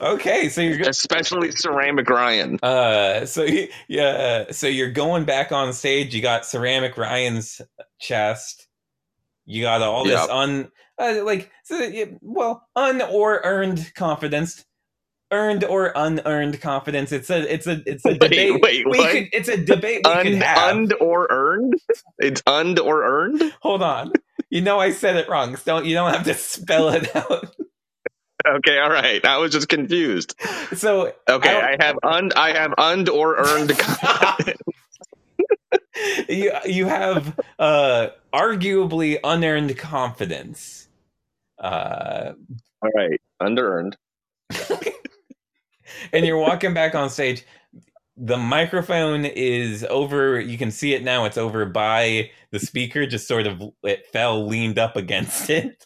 [0.00, 2.60] Okay, so you're go- especially ceramic Ryan.
[2.62, 6.14] uh so you, yeah so you're going back on stage.
[6.14, 7.60] You got ceramic Ryan's
[8.00, 8.68] chest.
[9.46, 10.30] You got all this Yep.
[10.30, 11.90] un uh, like so,
[12.22, 14.64] well un or earned confidence.
[15.32, 17.12] Earned or unearned confidence.
[17.12, 18.62] It's a it's a it's a Wait, debate.
[18.62, 19.12] wait, we what?
[19.12, 20.74] could it's a debate we could Und, have.
[20.74, 21.74] und or earned?
[22.18, 23.42] It's und or earned?
[23.62, 24.12] Hold on.
[24.50, 25.56] You know I said it wrong.
[25.56, 27.54] So don't you don't have to spell it out.
[28.46, 29.24] Okay, all right.
[29.24, 30.34] I was just confused.
[30.74, 33.72] So Okay, I I, have un I have und or earned.
[36.28, 40.88] you you have uh arguably unearned confidence.
[41.58, 42.32] Uh
[42.82, 43.96] all right, under earned.
[46.12, 47.44] and you're walking back on stage.
[48.16, 50.40] The microphone is over.
[50.40, 51.24] You can see it now.
[51.24, 53.06] It's over by the speaker.
[53.06, 55.84] Just sort of, it fell, leaned up against it,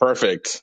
[0.00, 0.62] Perfect.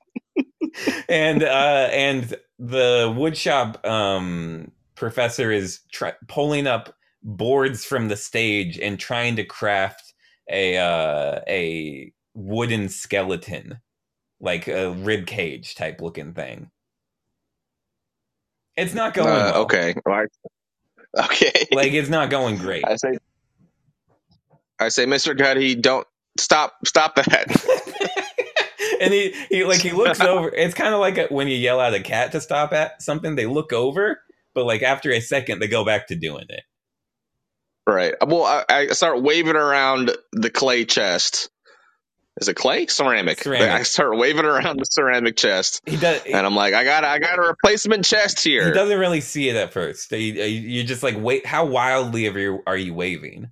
[1.09, 8.79] and uh, and the woodshop um, professor is try- pulling up boards from the stage
[8.79, 10.13] and trying to craft
[10.51, 13.79] a uh, a wooden skeleton,
[14.39, 16.71] like a rib cage type looking thing.
[18.77, 19.63] It's not going Uh, well.
[19.63, 19.95] okay.
[20.05, 20.29] Right.
[21.19, 21.67] Okay.
[21.71, 22.89] Like it's not going great.
[22.89, 23.17] I say,
[24.79, 25.37] I say, Mr.
[25.37, 26.07] Cuddy, don't
[26.37, 27.47] stop, stop that.
[29.01, 30.49] and he, he like he looks over.
[30.49, 33.35] It's kind of like a, when you yell at a cat to stop at something.
[33.35, 34.19] They look over,
[34.53, 36.63] but like after a second, they go back to doing it.
[37.87, 38.13] right.
[38.25, 41.49] Well, I, I start waving around the clay chest.
[42.39, 42.85] Is it clay?
[42.85, 43.41] Ceramic.
[43.41, 43.67] Ceramic.
[43.67, 46.21] I start waving around the ceramic chest, He does.
[46.21, 48.67] He, and I'm like, I got, I got a replacement chest here.
[48.67, 50.13] he doesn't really see it at first.
[50.13, 53.51] Uh, you, you're just like, wait, how wildly are you, are you waving?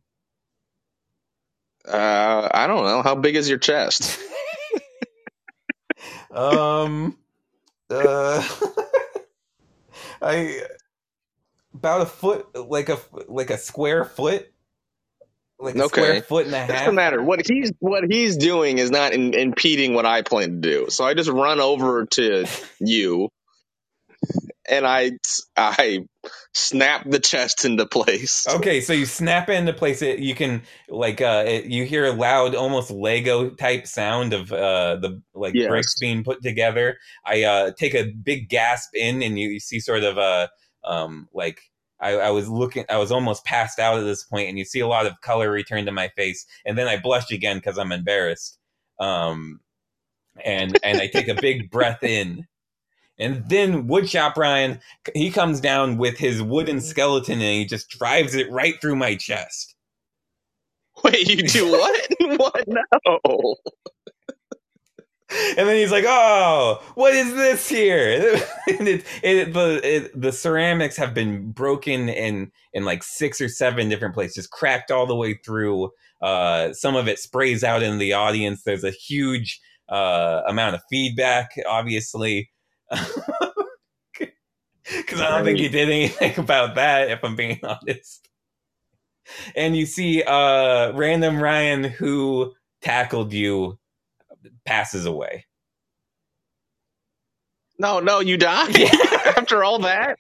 [1.88, 3.01] Uh, I don't know.
[3.01, 4.19] How big is your chest?
[6.31, 7.17] um,
[7.89, 8.47] uh,
[10.21, 10.61] I
[11.73, 14.51] about a foot, like a like a square foot,
[15.59, 15.83] like a Okay.
[15.83, 16.67] square foot and a half.
[16.67, 17.21] doesn't matter.
[17.21, 20.86] What he's what he's doing is not in, impeding what I plan to do.
[20.89, 22.47] So I just run over to
[22.79, 23.29] you,
[24.70, 25.11] and I
[25.55, 26.05] I
[26.53, 28.45] snap the chest into place.
[28.47, 30.01] Okay, so you snap it into place.
[30.01, 34.51] It you can like uh, it, you hear a loud, almost Lego type sound of
[34.51, 35.68] uh the like Yes.
[35.68, 36.97] bricks being put together.
[37.26, 40.49] I uh take a big gasp in, and you, you see sort of a
[40.84, 41.59] um like
[41.99, 44.82] I, I was looking, I was almost passed out at this point, and you see
[44.82, 47.91] a lot of color return to my face, and then I blush again because I'm
[47.91, 48.59] embarrassed.
[48.99, 49.59] Um,
[50.43, 52.47] and and I take a big breath in.
[53.18, 54.80] And then Woodshop Ryan,
[55.13, 59.16] he comes down with his wooden skeleton and he just drives it right through my
[59.16, 59.76] chest.
[61.03, 62.07] Wait, you do what?
[62.20, 62.66] what?
[62.68, 63.55] No.
[65.57, 70.32] And then he's like, "Oh, what is this here?" and it, it, the it, the
[70.32, 75.16] ceramics have been broken in in like six or seven different places, cracked all the
[75.16, 75.89] way through.
[76.22, 78.63] Uh, some of it sprays out in the audience.
[78.63, 79.59] There's a huge
[79.89, 82.49] uh, amount of feedback, obviously.
[84.88, 88.27] Because I don't think he did anything about that, if I'm being honest.
[89.55, 93.79] And you see uh, random Ryan who tackled you
[94.65, 95.45] passes away.
[97.79, 98.71] No, no, you die
[99.38, 100.17] after all that.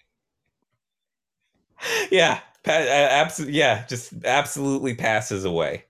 [2.11, 5.85] Yeah, pa- uh, abso- yeah, just absolutely passes away.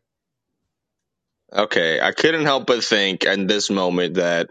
[1.53, 4.49] Okay, I couldn't help but think in this moment that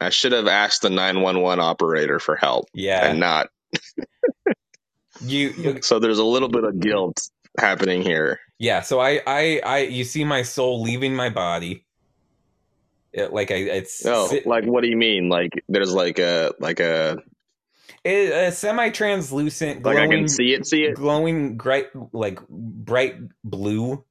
[0.00, 3.48] I should have asked the nine one one operator for help Yeah, and not.
[5.24, 7.28] you, you So there's a little bit of guilt
[7.58, 8.40] happening here.
[8.58, 8.80] yeah.
[8.80, 11.84] So I, I, I, you see my soul leaving my body.
[13.12, 15.28] It, like I, it's No, sit- like what do you mean?
[15.28, 17.18] Like there's like a like a
[18.04, 20.94] it, a semi-translucent, like I can see it, see it.
[20.94, 24.04] glowing bright, like bright blue.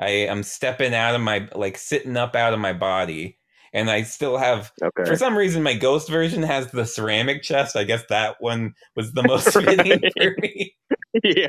[0.00, 3.38] I am stepping out of my, like sitting up out of my body,
[3.74, 5.04] and I still have Okay.
[5.04, 7.76] For some reason, my ghost version has the ceramic chest.
[7.76, 10.74] I guess that one was the most fitting for me,
[11.22, 11.48] yeah.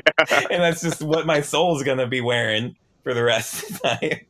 [0.50, 4.20] and that's just what my soul's gonna be wearing for the rest of the time.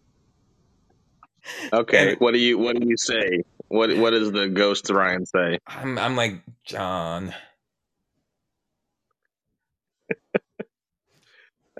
[1.72, 2.11] Okay.
[2.12, 3.42] And- What do you what do you say?
[3.68, 5.59] What what does the ghost Ryan say?
[5.66, 7.34] I'm, I'm like John.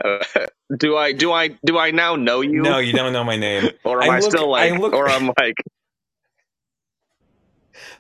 [0.03, 0.19] Uh,
[0.77, 2.63] do I do I do I now know you?
[2.63, 3.71] No, you don't know my name.
[3.85, 5.55] or am I I, look- still like I look- or I'm like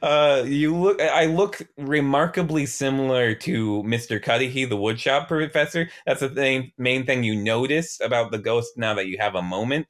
[0.03, 1.01] Uh, you look.
[1.01, 4.23] I look remarkably similar to Mr.
[4.23, 5.89] Cudahy, the woodshop professor.
[6.07, 9.43] That's the thing, main thing you notice about the ghost now that you have a
[9.43, 9.87] moment.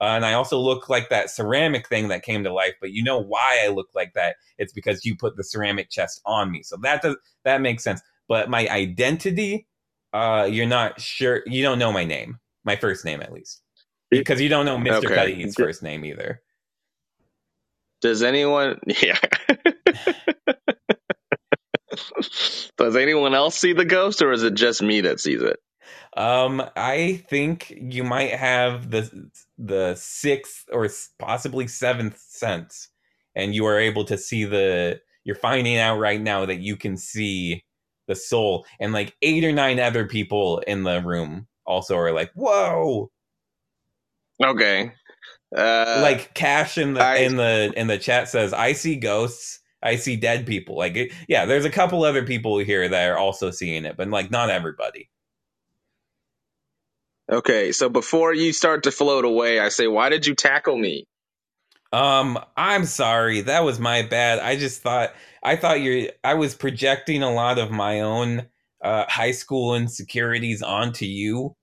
[0.00, 2.74] Uh, and I also look like that ceramic thing that came to life.
[2.80, 4.36] But you know why I look like that?
[4.56, 6.62] It's because you put the ceramic chest on me.
[6.62, 8.00] So that does that makes sense.
[8.26, 9.66] But my identity,
[10.12, 11.42] uh, you're not sure.
[11.46, 13.62] You don't know my name, my first name at least,
[14.10, 15.04] because you don't know Mr.
[15.04, 15.14] Okay.
[15.14, 16.40] Cudahy's first name either.
[18.02, 18.80] Does anyone?
[19.02, 19.18] Yeah.
[22.78, 25.58] Does anyone else see the ghost, or is it just me that sees it?
[26.16, 30.88] Um, I think you might have the the sixth or
[31.18, 32.88] possibly seventh sense,
[33.34, 35.00] and you are able to see the.
[35.24, 37.64] You're finding out right now that you can see
[38.08, 42.32] the soul, and like eight or nine other people in the room also are like,
[42.34, 43.10] "Whoa!"
[44.44, 44.92] Okay.
[45.56, 49.60] Uh, like Cash in the I- in the in the chat says, "I see ghosts."
[49.82, 50.76] I see dead people.
[50.78, 54.08] Like, it, yeah, there's a couple other people here that are also seeing it, but
[54.10, 55.10] like not everybody.
[57.30, 57.72] okay.
[57.72, 61.06] So before you start to float away, I say, why did you tackle me?
[61.92, 63.42] Um, I'm sorry.
[63.42, 64.40] That was my bad.
[64.40, 68.48] I just thought I thought you're I was projecting a lot of my own
[68.84, 71.56] uh high school insecurities onto you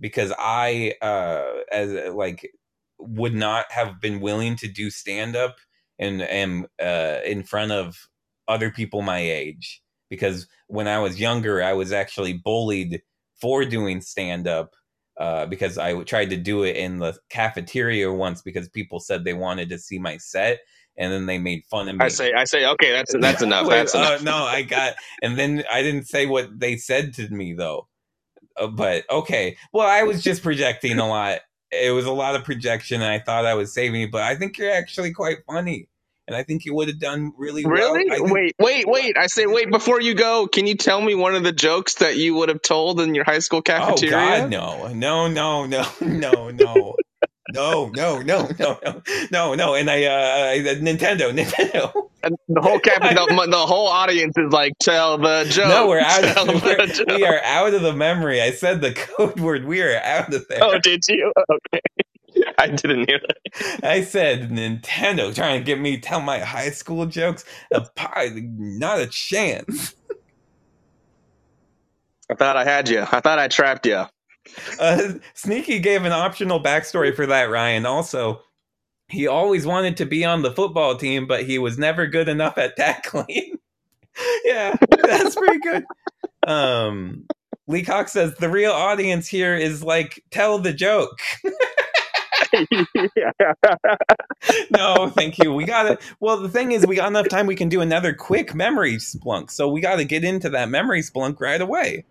[0.00, 2.50] because I uh as like
[2.98, 5.56] would not have been willing to do stand up
[5.98, 8.08] and am uh in front of
[8.46, 13.02] other people my age because when I was younger I was actually bullied
[13.40, 14.74] for doing stand up
[15.18, 19.34] uh, because I tried to do it in the cafeteria once because people said they
[19.34, 20.60] wanted to see my set,
[20.96, 22.04] and then they made fun of me.
[22.04, 23.66] I say, I say, okay, that's that's enough.
[23.68, 27.28] Wait, That's uh, no, I got, and then I didn't say what they said to
[27.30, 27.88] me though.
[28.56, 31.40] Uh, but okay, well, I was just projecting a lot.
[31.70, 34.36] It was a lot of projection, and I thought I was saving you, but I
[34.36, 35.88] think you're actually quite funny,
[36.26, 37.94] and I think you would have done really well.
[37.94, 38.20] Really?
[38.30, 39.16] Wait, wait, wait.
[39.18, 42.16] I say, wait, before you go, can you tell me one of the jokes that
[42.16, 44.16] you would have told in your high school cafeteria?
[44.16, 44.40] Oh?
[44.40, 46.96] God, no, no, no, no, no, no.
[47.52, 51.92] No, no, no, no, no, no, no, and I, uh, Nintendo, Nintendo.
[52.22, 55.68] And the whole cap, the, the whole audience is like, tell the joke.
[55.68, 56.24] No, we're out.
[56.24, 57.08] Of, the we're, joke.
[57.08, 58.42] we are out of the memory.
[58.42, 59.64] I said the code word.
[59.64, 60.58] We are out of there.
[60.62, 61.32] Oh, did you?
[61.50, 61.80] Okay.
[62.58, 63.84] I didn't hear that.
[63.84, 67.44] I said Nintendo trying to get me tell my high school jokes.
[67.72, 69.94] A pie, not a chance.
[72.30, 73.00] I thought I had you.
[73.00, 74.04] I thought I trapped you.
[74.78, 77.86] Uh, Sneaky gave an optional backstory for that, Ryan.
[77.86, 78.40] Also,
[79.08, 82.58] he always wanted to be on the football team, but he was never good enough
[82.58, 83.58] at tackling.
[84.44, 85.84] yeah, that's pretty good.
[86.46, 87.26] Um,
[87.66, 91.18] Lee Cox says the real audience here is like tell the joke.
[94.70, 95.52] no, thank you.
[95.52, 96.00] We got it.
[96.20, 97.46] Well, the thing is, we got enough time.
[97.46, 99.50] We can do another quick memory splunk.
[99.50, 102.04] So we got to get into that memory splunk right away.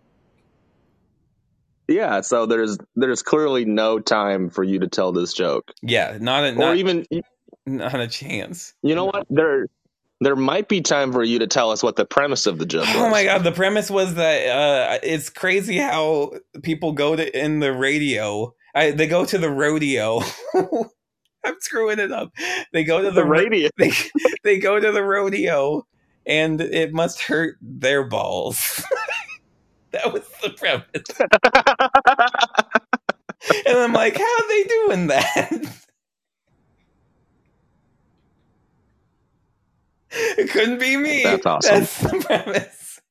[1.88, 6.44] Yeah, so there's there's clearly no time for you to tell this joke, Yeah, not
[6.44, 7.06] a or not, even
[7.66, 8.74] not a chance.
[8.82, 9.68] you know what there
[10.20, 12.88] there might be time for you to tell us what the premise of the joke
[12.88, 12.96] was.
[12.96, 16.34] Oh my god, the premise was that uh, it's crazy how
[16.64, 18.54] people go to in the radio.
[18.74, 20.22] I, they go to the rodeo.
[21.44, 22.32] I'm screwing it up.
[22.74, 23.70] They go to the, The radio.
[23.78, 23.92] they
[24.44, 25.86] they go to the rodeo
[26.26, 28.84] and it must hurt their balls.
[30.04, 31.22] that was the premise.
[33.68, 35.52] And I'm like, how are they doing that?
[40.12, 41.24] It couldn't be me.
[41.24, 41.76] That's awesome.
[41.80, 43.02] That's the premise.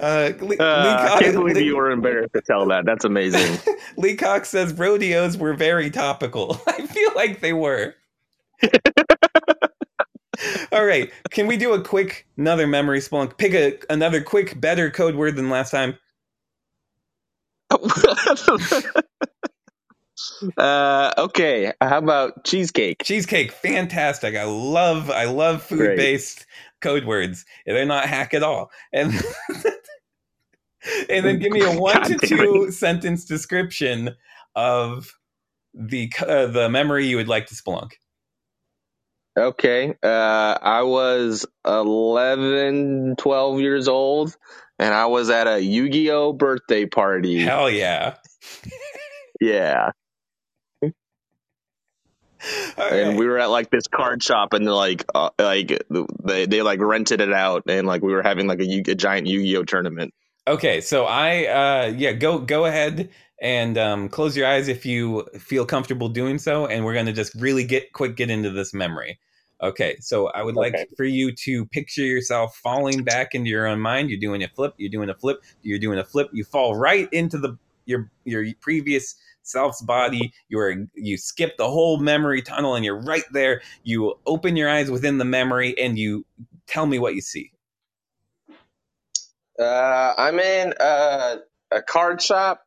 [0.00, 2.84] Uh, Lee, Uh, I Lee Cox, can't believe Lee- you were embarrassed to tell that.
[2.86, 3.60] That's amazing.
[3.96, 6.60] Lee Cox says rodeos were very topical.
[6.66, 7.94] I feel like they were.
[10.72, 13.36] All right, can we do a quick another memory spelunk?
[13.36, 15.98] Pick a another quick better code word than last time.
[20.56, 23.02] uh, okay, how about cheesecake?
[23.02, 24.36] Cheesecake, fantastic.
[24.36, 26.46] I love I love food based
[26.80, 27.44] code words.
[27.66, 28.70] They're not hack at all.
[28.92, 29.12] And
[31.08, 34.16] and then give me a one God to two sentence description
[34.54, 35.14] of
[35.74, 37.92] the uh, the memory you would like to spelunk.
[39.38, 44.36] Okay, uh, I was 11, 12 years old,
[44.78, 47.38] and I was at a Yu Gi Oh birthday party.
[47.38, 48.16] Hell yeah.
[49.40, 49.92] Yeah,
[52.78, 55.82] and we were at like this card shop, and like, uh, like
[56.24, 59.26] they they like rented it out, and like we were having like a, a giant
[59.26, 60.14] Yu Gi Oh tournament.
[60.50, 63.08] Okay, so I uh yeah, go go ahead
[63.40, 67.12] and um close your eyes if you feel comfortable doing so and we're going to
[67.12, 69.20] just really get quick get into this memory.
[69.62, 73.78] Okay, so I would like for you to picture yourself falling back into your own
[73.78, 74.10] mind.
[74.10, 74.74] You're doing a flip.
[74.76, 75.38] You're doing a flip.
[75.62, 76.28] You're doing a flip.
[76.32, 80.32] You fall right into the your your previous self's body.
[80.48, 83.62] You're you skip the whole memory tunnel, and you're right there.
[83.84, 86.26] You open your eyes within the memory, and you
[86.66, 87.52] tell me what you see.
[89.60, 91.36] Uh, I'm in uh,
[91.70, 92.62] a card shop,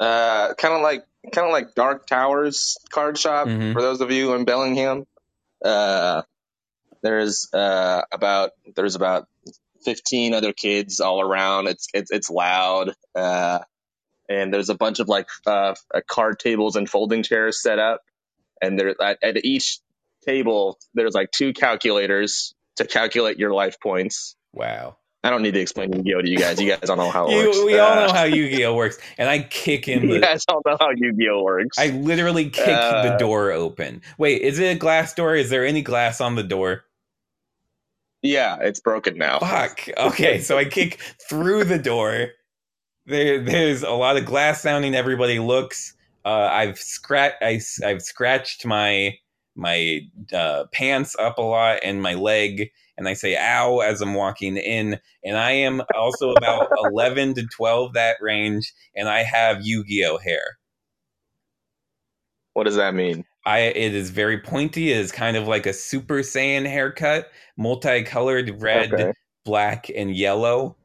[0.00, 3.46] uh, kind of like kind of like Dark Towers card shop.
[3.46, 3.72] Mhm.
[3.74, 5.06] For those of you in Bellingham,
[5.64, 6.22] uh,
[7.02, 9.28] there's uh, about there's about
[9.84, 11.68] 15 other kids all around.
[11.68, 13.60] It's it's it's loud, uh,
[14.28, 18.00] and there's a bunch of like uh, uh, card tables and folding chairs set up,
[18.60, 19.78] and there at, at each
[20.24, 24.36] table there's like two calculators to calculate your life points.
[24.52, 24.96] Wow.
[25.24, 26.60] I don't need to explain Yu-Gi-Oh to you guys.
[26.60, 27.62] You guys don't know how it You, works.
[27.64, 30.76] we all Uh, know how Yu-Gi-Oh works, and I kick in you guys don't know
[30.80, 31.78] how Yu-Gi-Oh works.
[31.78, 34.02] I literally kick the Uh, door open.
[34.18, 35.36] Wait, is it a glass door?
[35.36, 36.84] Is there any glass on the door?
[38.24, 39.40] yeah, it's broken now.
[39.40, 39.88] Fuck.
[39.96, 40.98] Okay, so I kick
[41.28, 42.28] through the door.
[43.06, 44.94] There, there's a lot of glass sounding.
[44.94, 45.94] Everybody looks.
[46.24, 47.42] Uh, I've scratched.
[47.42, 49.18] I, have scratched my
[49.54, 50.00] my
[50.32, 54.56] uh, pants up a lot and my leg, and I say "ow" as I'm walking
[54.56, 54.98] in.
[55.24, 60.58] And I am also about 11 to 12 that range, and I have Yu-Gi-Oh hair.
[62.54, 63.24] What does that mean?
[63.44, 64.92] I it is very pointy.
[64.92, 69.12] It is kind of like a Super Saiyan haircut, multicolored red, Okay.
[69.44, 70.76] black, and yellow.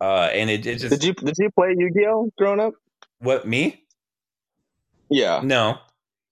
[0.00, 2.74] Uh, and it, it just Did you did you play Yu-Gi-Oh growing up?
[3.20, 3.82] what me?
[5.08, 5.40] Yeah.
[5.42, 5.78] No,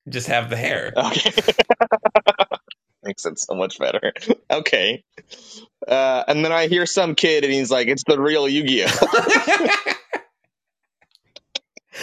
[0.09, 0.93] just have the hair.
[0.97, 1.33] Okay.
[3.05, 4.13] Makes it so much better.
[4.51, 5.05] Okay.
[5.89, 9.69] Uh, and then I hear some kid and he's like, "It's the real Yu-Gi-Oh."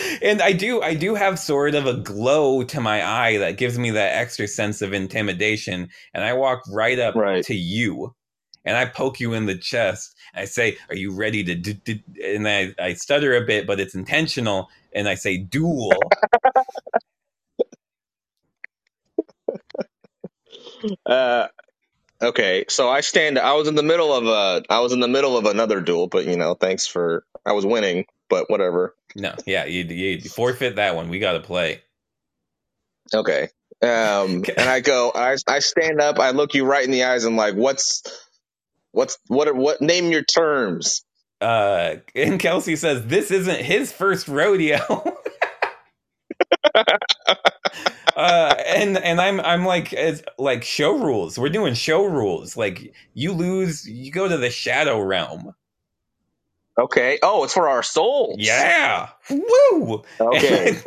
[0.21, 3.79] and I do I do have sort of a glow to my eye that gives
[3.79, 5.89] me that extra sense of intimidation.
[6.13, 7.45] And I walk right up Right.
[7.45, 8.13] to you,
[8.65, 10.15] and I poke you in the chest.
[10.35, 11.73] I say, "Are you ready to?" D-?
[11.85, 12.03] D-?
[12.35, 14.69] And I I stutter a bit, but it's intentional.
[14.93, 15.93] And I say, "Duel."
[21.09, 21.47] Uh,
[22.21, 22.65] okay.
[22.69, 23.39] So I stand.
[23.39, 24.63] I was in the middle of a.
[24.69, 27.25] I was in the middle of another duel, but you know, thanks for.
[27.45, 28.95] I was winning, but whatever.
[29.15, 31.09] No, yeah, you, you forfeit that one.
[31.09, 31.81] We got to play.
[33.13, 33.49] Okay.
[33.81, 37.25] Um, and I go, I, I stand up, I look you right in the eyes,
[37.25, 38.03] and like, what's,
[38.91, 41.03] what's, what, are, what, name your terms.
[41.41, 44.79] Uh, and Kelsey says this isn't his first rodeo.
[48.19, 51.39] uh, and and I'm I'm like it's like show rules.
[51.39, 52.57] We're doing show rules.
[52.57, 55.53] Like you lose, you go to the shadow realm.
[56.77, 57.17] Okay.
[57.23, 58.35] Oh, it's for our souls.
[58.39, 60.03] Yeah, woo.
[60.19, 60.77] Okay.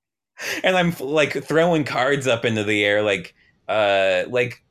[0.64, 3.34] and I'm like throwing cards up into the air, like
[3.66, 4.62] uh, like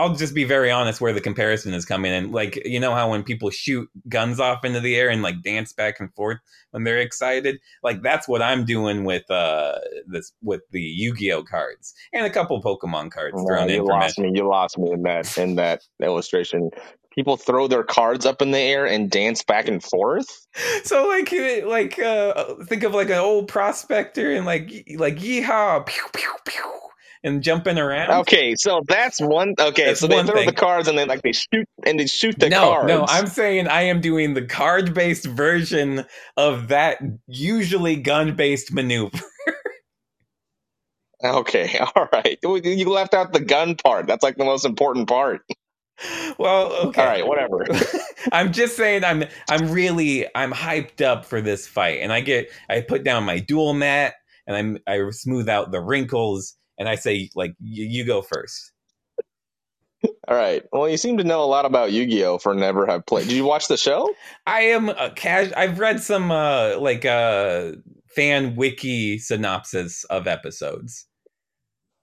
[0.00, 2.32] I'll just be very honest where the comparison is coming in.
[2.32, 5.74] Like you know how when people shoot guns off into the air and like dance
[5.74, 6.38] back and forth
[6.70, 11.94] when they're excited, like that's what I'm doing with uh this with the Yu-Gi-Oh cards
[12.14, 14.32] and a couple Pokemon cards thrown you in for lost me.
[14.34, 16.70] You lost me in that, in that illustration.
[17.14, 20.46] People throw their cards up in the air and dance back and forth.
[20.84, 21.32] So like
[21.66, 26.80] like uh think of like an old prospector and like like yeehaw pew pew pew
[27.22, 28.10] and jumping around.
[28.22, 29.54] Okay, so that's one.
[29.58, 30.46] Okay, That's so they throw thing.
[30.46, 32.88] the cards and then like they shoot and they shoot the no, cards.
[32.88, 36.04] no, I'm saying I am doing the card based version
[36.36, 39.18] of that usually gun based maneuver.
[41.24, 41.78] okay.
[41.96, 42.38] All right.
[42.42, 44.06] You left out the gun part.
[44.06, 45.42] That's like the most important part.
[46.38, 47.02] well, okay.
[47.02, 47.26] All right.
[47.26, 47.66] Whatever.
[48.32, 52.50] I'm just saying I'm I'm really I'm hyped up for this fight and I get
[52.70, 54.14] I put down my duel mat
[54.46, 58.72] and I'm I smooth out the wrinkles and I say like you, go first.
[60.26, 60.64] All right.
[60.72, 63.28] Well, you seem to know a lot about Yu-Gi-Oh for never have played.
[63.28, 64.08] Did you watch the show?
[64.46, 67.72] I am a cash I've read some uh like uh
[68.16, 71.06] fan wiki synopsis of episodes.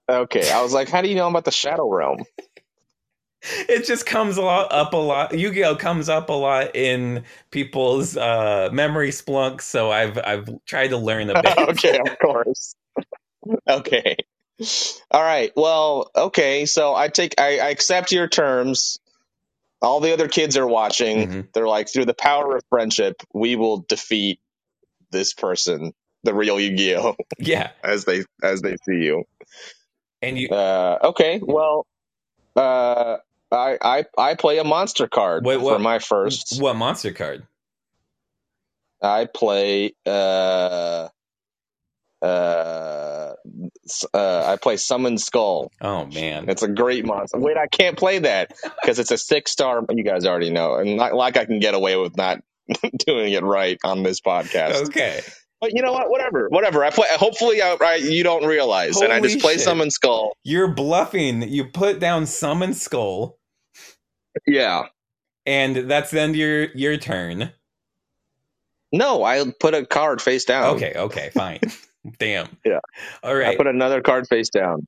[0.08, 0.48] Okay.
[0.50, 2.18] I was like, how do you know about the Shadow Realm?
[3.68, 7.22] it just comes a lot up a lot yu-gi-oh comes up a lot in
[7.52, 12.74] people's uh memory splunks so i've i've tried to learn a bit okay, of course.
[13.68, 14.16] okay.
[15.10, 15.52] All right.
[15.56, 16.66] Well, okay.
[16.66, 18.98] So I take, I, I accept your terms.
[19.82, 21.28] All the other kids are watching.
[21.28, 21.52] Mhm.
[21.54, 24.40] They're like, through the power of friendship, we will defeat
[25.10, 25.92] this person,
[26.24, 29.24] the real Yu-Gi-Oh, yeah as they as they see you.
[30.22, 31.40] and you Uh, okay.
[31.42, 31.86] Well,
[32.56, 33.18] uh,
[33.52, 36.60] I I I play a monster card Wait, for my first.
[36.60, 37.46] what monster card
[39.02, 41.08] I play uh
[42.22, 43.34] uh
[44.14, 45.70] uh, I play Summon Skull.
[45.80, 47.38] Oh man, It's a great monster.
[47.38, 49.84] Wait, I can't play that because it's a six star.
[49.90, 52.40] You guys already know, and not like I can get away with not
[53.06, 54.86] doing it right on this podcast.
[54.88, 55.20] okay.
[55.60, 56.08] But you know what?
[56.10, 56.84] Whatever, whatever.
[56.84, 57.06] I play.
[57.10, 59.62] Hopefully, I, I you don't realize, and I just play shit.
[59.62, 60.32] Summon Skull.
[60.44, 61.42] You're bluffing.
[61.48, 63.38] You put down summon skull,
[64.46, 64.84] Yeah.
[65.46, 67.52] and that's the end of your your turn.
[68.92, 70.76] No, I put a card face down.
[70.76, 71.60] Okay, okay, fine.
[72.18, 72.56] Damn.
[72.64, 72.80] Yeah.
[73.22, 73.48] All right.
[73.48, 74.86] I put another card face down.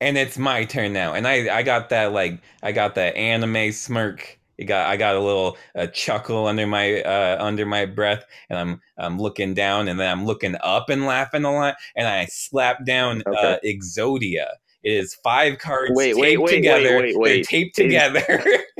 [0.00, 3.72] and it's my turn now and i i got that like i got that anime
[3.72, 8.24] smirk you got i got a little uh, chuckle under my uh under my breath
[8.48, 12.06] and i'm i'm looking down and then i'm looking up and laughing a lot and
[12.06, 14.46] i slap down uh exodia
[14.84, 17.46] it is five cards Wait, taped wait, wait, together wait, wait, they're wait.
[17.46, 18.22] taped together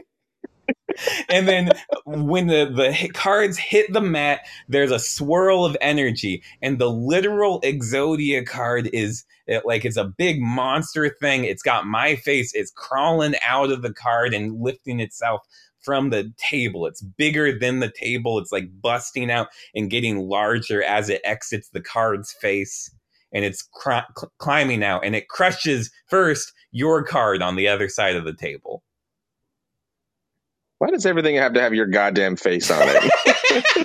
[1.28, 1.70] and then
[2.05, 6.42] when the the cards hit the mat there's a swirl of energy.
[6.62, 11.44] And the literal exodia card is it, like it's a big monster thing.
[11.44, 12.53] It's got my face.
[12.55, 15.42] It's crawling out of the card and lifting itself
[15.80, 16.86] from the table.
[16.86, 18.38] It's bigger than the table.
[18.38, 22.90] It's like busting out and getting larger as it exits the card's face.
[23.32, 25.05] And it's cr- climbing out.
[25.05, 28.82] And it crushes first your card on the other side of the table
[30.79, 33.03] Why does everything have to have your goddamn face on it?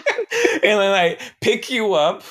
[0.64, 2.24] and then I pick you up.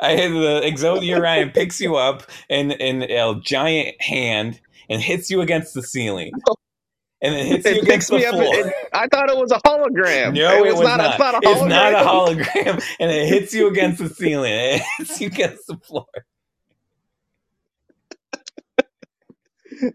[0.00, 5.28] I hit the Exodia Ryan picks you up in in a giant hand and hits
[5.30, 6.32] you against the ceiling,
[7.20, 8.54] and then hits you it against picks the floor.
[8.54, 10.34] It, I thought it was a hologram.
[10.34, 11.00] no, it was, not.
[11.00, 11.52] It's not a hologram.
[11.52, 14.52] It's not a hologram, and it hits you against the ceiling.
[14.52, 16.06] and It hits you against the floor.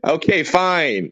[0.06, 1.12] Okay, fine.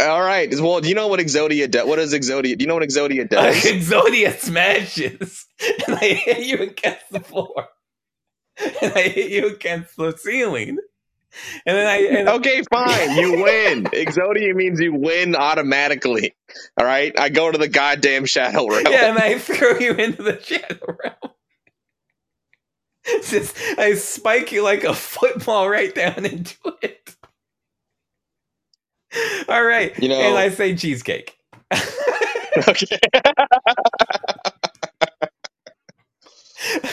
[0.00, 0.48] All right.
[0.60, 1.86] Well, do you know what Exodia does?
[1.86, 2.56] What does Exodia?
[2.56, 3.56] Do you know what Exodia does?
[3.64, 5.46] Exodia smashes,
[5.86, 7.68] and I hit you against the floor,
[8.82, 10.78] and I hit you against the ceiling,
[11.66, 13.16] and then I and Okay, fine.
[13.16, 13.84] You win.
[13.84, 16.34] Exodia means you win automatically.
[16.78, 17.12] All right.
[17.18, 18.84] I go to the goddamn shadow realm.
[18.88, 21.32] Yeah, and I throw you into the shadow realm.
[23.24, 27.16] Just, I spike you like a football right down into it.
[29.48, 29.96] All right.
[29.98, 31.36] You know- and I say cheesecake.
[32.66, 32.98] Okay.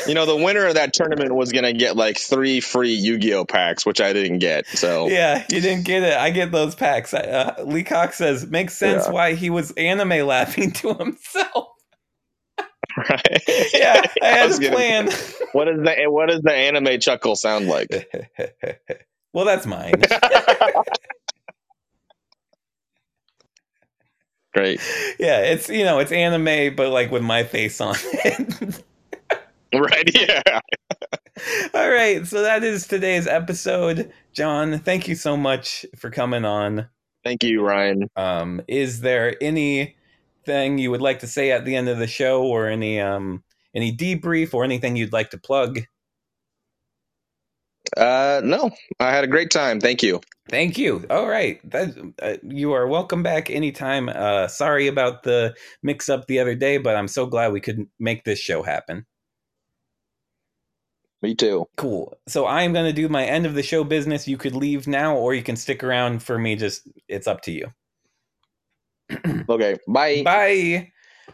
[0.07, 3.83] you know, the winner of that tournament was gonna get like three free Yu-Gi-Oh packs,
[3.85, 4.67] which I didn't get.
[4.67, 6.13] So yeah, you didn't get it.
[6.13, 7.13] I get those packs.
[7.15, 9.11] Uh, Lee Cox says, makes sense Yeah.
[9.11, 11.69] why he was anime laughing to himself.
[12.97, 13.41] right.
[13.73, 15.05] Yeah, I had was a gonna- plan.
[15.53, 17.89] What is the what does the anime chuckle sound like?
[19.33, 19.93] well, that's mine.
[24.55, 24.79] Great.
[25.19, 28.83] yeah, it's, you know, it's anime, but like with my face on it.
[29.73, 30.09] Right.
[30.15, 30.59] Yeah.
[31.73, 34.09] All right, so that is today's episode.
[34.31, 36.87] John, thank you so much for coming on.
[37.25, 38.09] Thank you, Ryan.
[38.15, 42.43] Um, is there anything you would like to say at the end of the show,
[42.43, 43.43] or any um,
[43.73, 45.79] any debrief, or anything you'd like to plug?
[47.95, 49.79] Uh, no, I had a great time.
[49.79, 50.21] Thank you.
[50.49, 51.05] Thank you.
[51.09, 54.09] All right, that, uh, you are welcome back anytime.
[54.09, 57.87] Uh, sorry about the mix up the other day, but I'm so glad we could
[57.99, 59.05] make this show happen.
[61.21, 61.65] Me too.
[61.77, 62.15] Cool.
[62.27, 64.27] So I am going to do my end of the show business.
[64.27, 66.55] You could leave now, or you can stick around for me.
[66.55, 67.73] Just it's up to you.
[69.49, 69.77] Okay.
[69.87, 70.21] Bye.
[70.23, 70.91] Bye.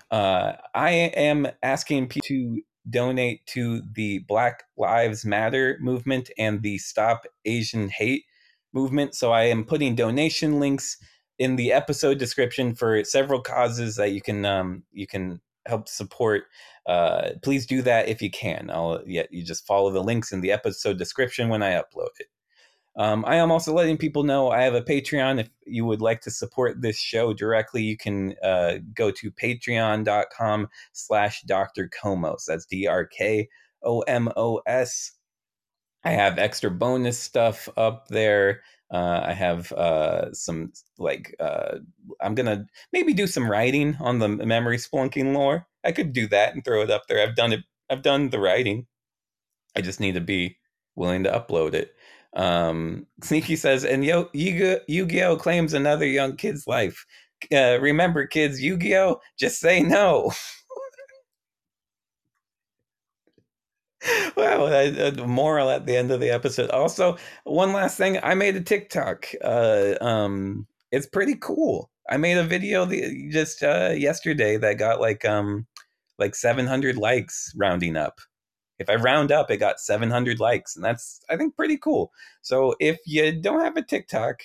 [0.10, 6.78] Uh, I am asking people to donate to the Black Lives Matter movement and the
[6.78, 8.26] Stop Asian Hate
[8.74, 9.16] movement.
[9.16, 10.98] So I am putting donation links
[11.38, 16.46] in the episode description for several causes that you can um, you can help support.
[16.88, 18.70] Uh, please do that if you can.
[18.72, 22.28] I'll yeah, you just follow the links in the episode description when I upload it.
[22.98, 25.40] Um, I am also letting people know I have a Patreon.
[25.40, 30.68] If you would like to support this show directly, you can uh, go to patreon.com
[30.92, 31.90] slash Dr.
[31.90, 32.46] Komos.
[32.48, 33.52] That's D-R-K-O-M-O-S.
[36.04, 38.62] I have extra bonus stuff up there.
[38.92, 41.78] Uh, I have uh, some, like, uh,
[42.20, 45.66] I'm going to maybe do some writing on the memory splunking lore.
[45.86, 47.26] I could do that and throw it up there.
[47.26, 47.62] I've done it.
[47.90, 48.88] I've done the writing.
[49.78, 50.58] I just need to be
[50.96, 51.96] willing to upload it.
[52.36, 57.06] Um, Sneaky says, and Yo- Yu- Yu-Gi-Oh claims another young kid's life.
[57.54, 60.32] Uh, remember, kids, Yu-Gi-Oh, just say no.
[64.38, 66.70] wow, a, a moral at the end of the episode.
[66.72, 69.28] Also, one last thing, I made a TikTok.
[69.44, 71.90] Uh, um, it's pretty cool.
[72.10, 75.66] I made a video the, just uh, yesterday that got like um
[76.20, 78.20] like 700 likes rounding up.
[78.82, 82.12] If I round up, it got 700 likes, and that's I think pretty cool.
[82.42, 84.42] So if you don't have a TikTok,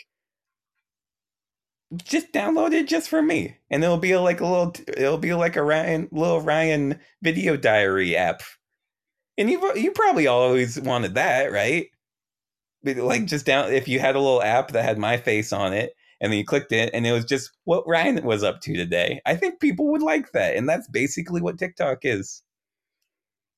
[2.04, 5.56] just download it just for me, and it'll be like a little, it'll be like
[5.56, 8.42] a Ryan little Ryan video diary app.
[9.38, 11.88] And you you probably always wanted that, right?
[12.84, 15.92] Like just down if you had a little app that had my face on it,
[16.20, 19.20] and then you clicked it, and it was just what Ryan was up to today.
[19.26, 22.42] I think people would like that, and that's basically what TikTok is.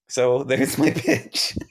[0.08, 1.56] So there's my pitch.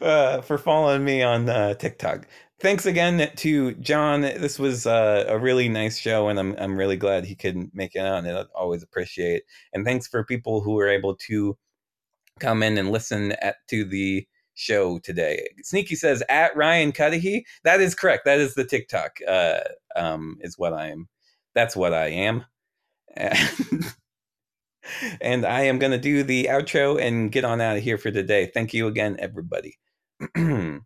[0.00, 2.26] uh, for following me on uh, TikTok
[2.60, 4.20] thanks again to John.
[4.20, 7.94] This was uh, a really nice show, and I'm I'm really glad he could make
[7.94, 8.26] it on.
[8.26, 9.42] And I always appreciate.
[9.72, 11.56] And thanks for people who were able to
[12.38, 15.48] come in and listen at, to the show today.
[15.62, 17.44] Sneaky says at Ryan Cudahy.
[17.64, 18.24] That is correct.
[18.24, 19.18] That is the TikTok.
[19.26, 19.60] Uh,
[19.96, 21.08] um, is what I am.
[21.54, 22.44] That's what I am.
[25.20, 28.10] and I am going to do the outro and get on out of here for
[28.10, 28.50] today.
[28.52, 29.78] Thank you again, everybody.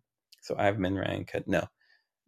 [0.45, 1.47] So I've been Ryan Cut.
[1.47, 1.63] No,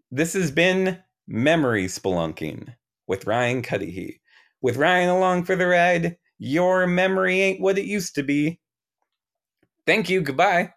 [0.10, 0.98] this has been
[1.28, 2.74] Memory Spelunking
[3.06, 4.22] with Ryan Cudahy.
[4.60, 8.60] With Ryan along for the ride, your memory ain't what it used to be.
[9.86, 10.22] Thank you.
[10.22, 10.74] Goodbye.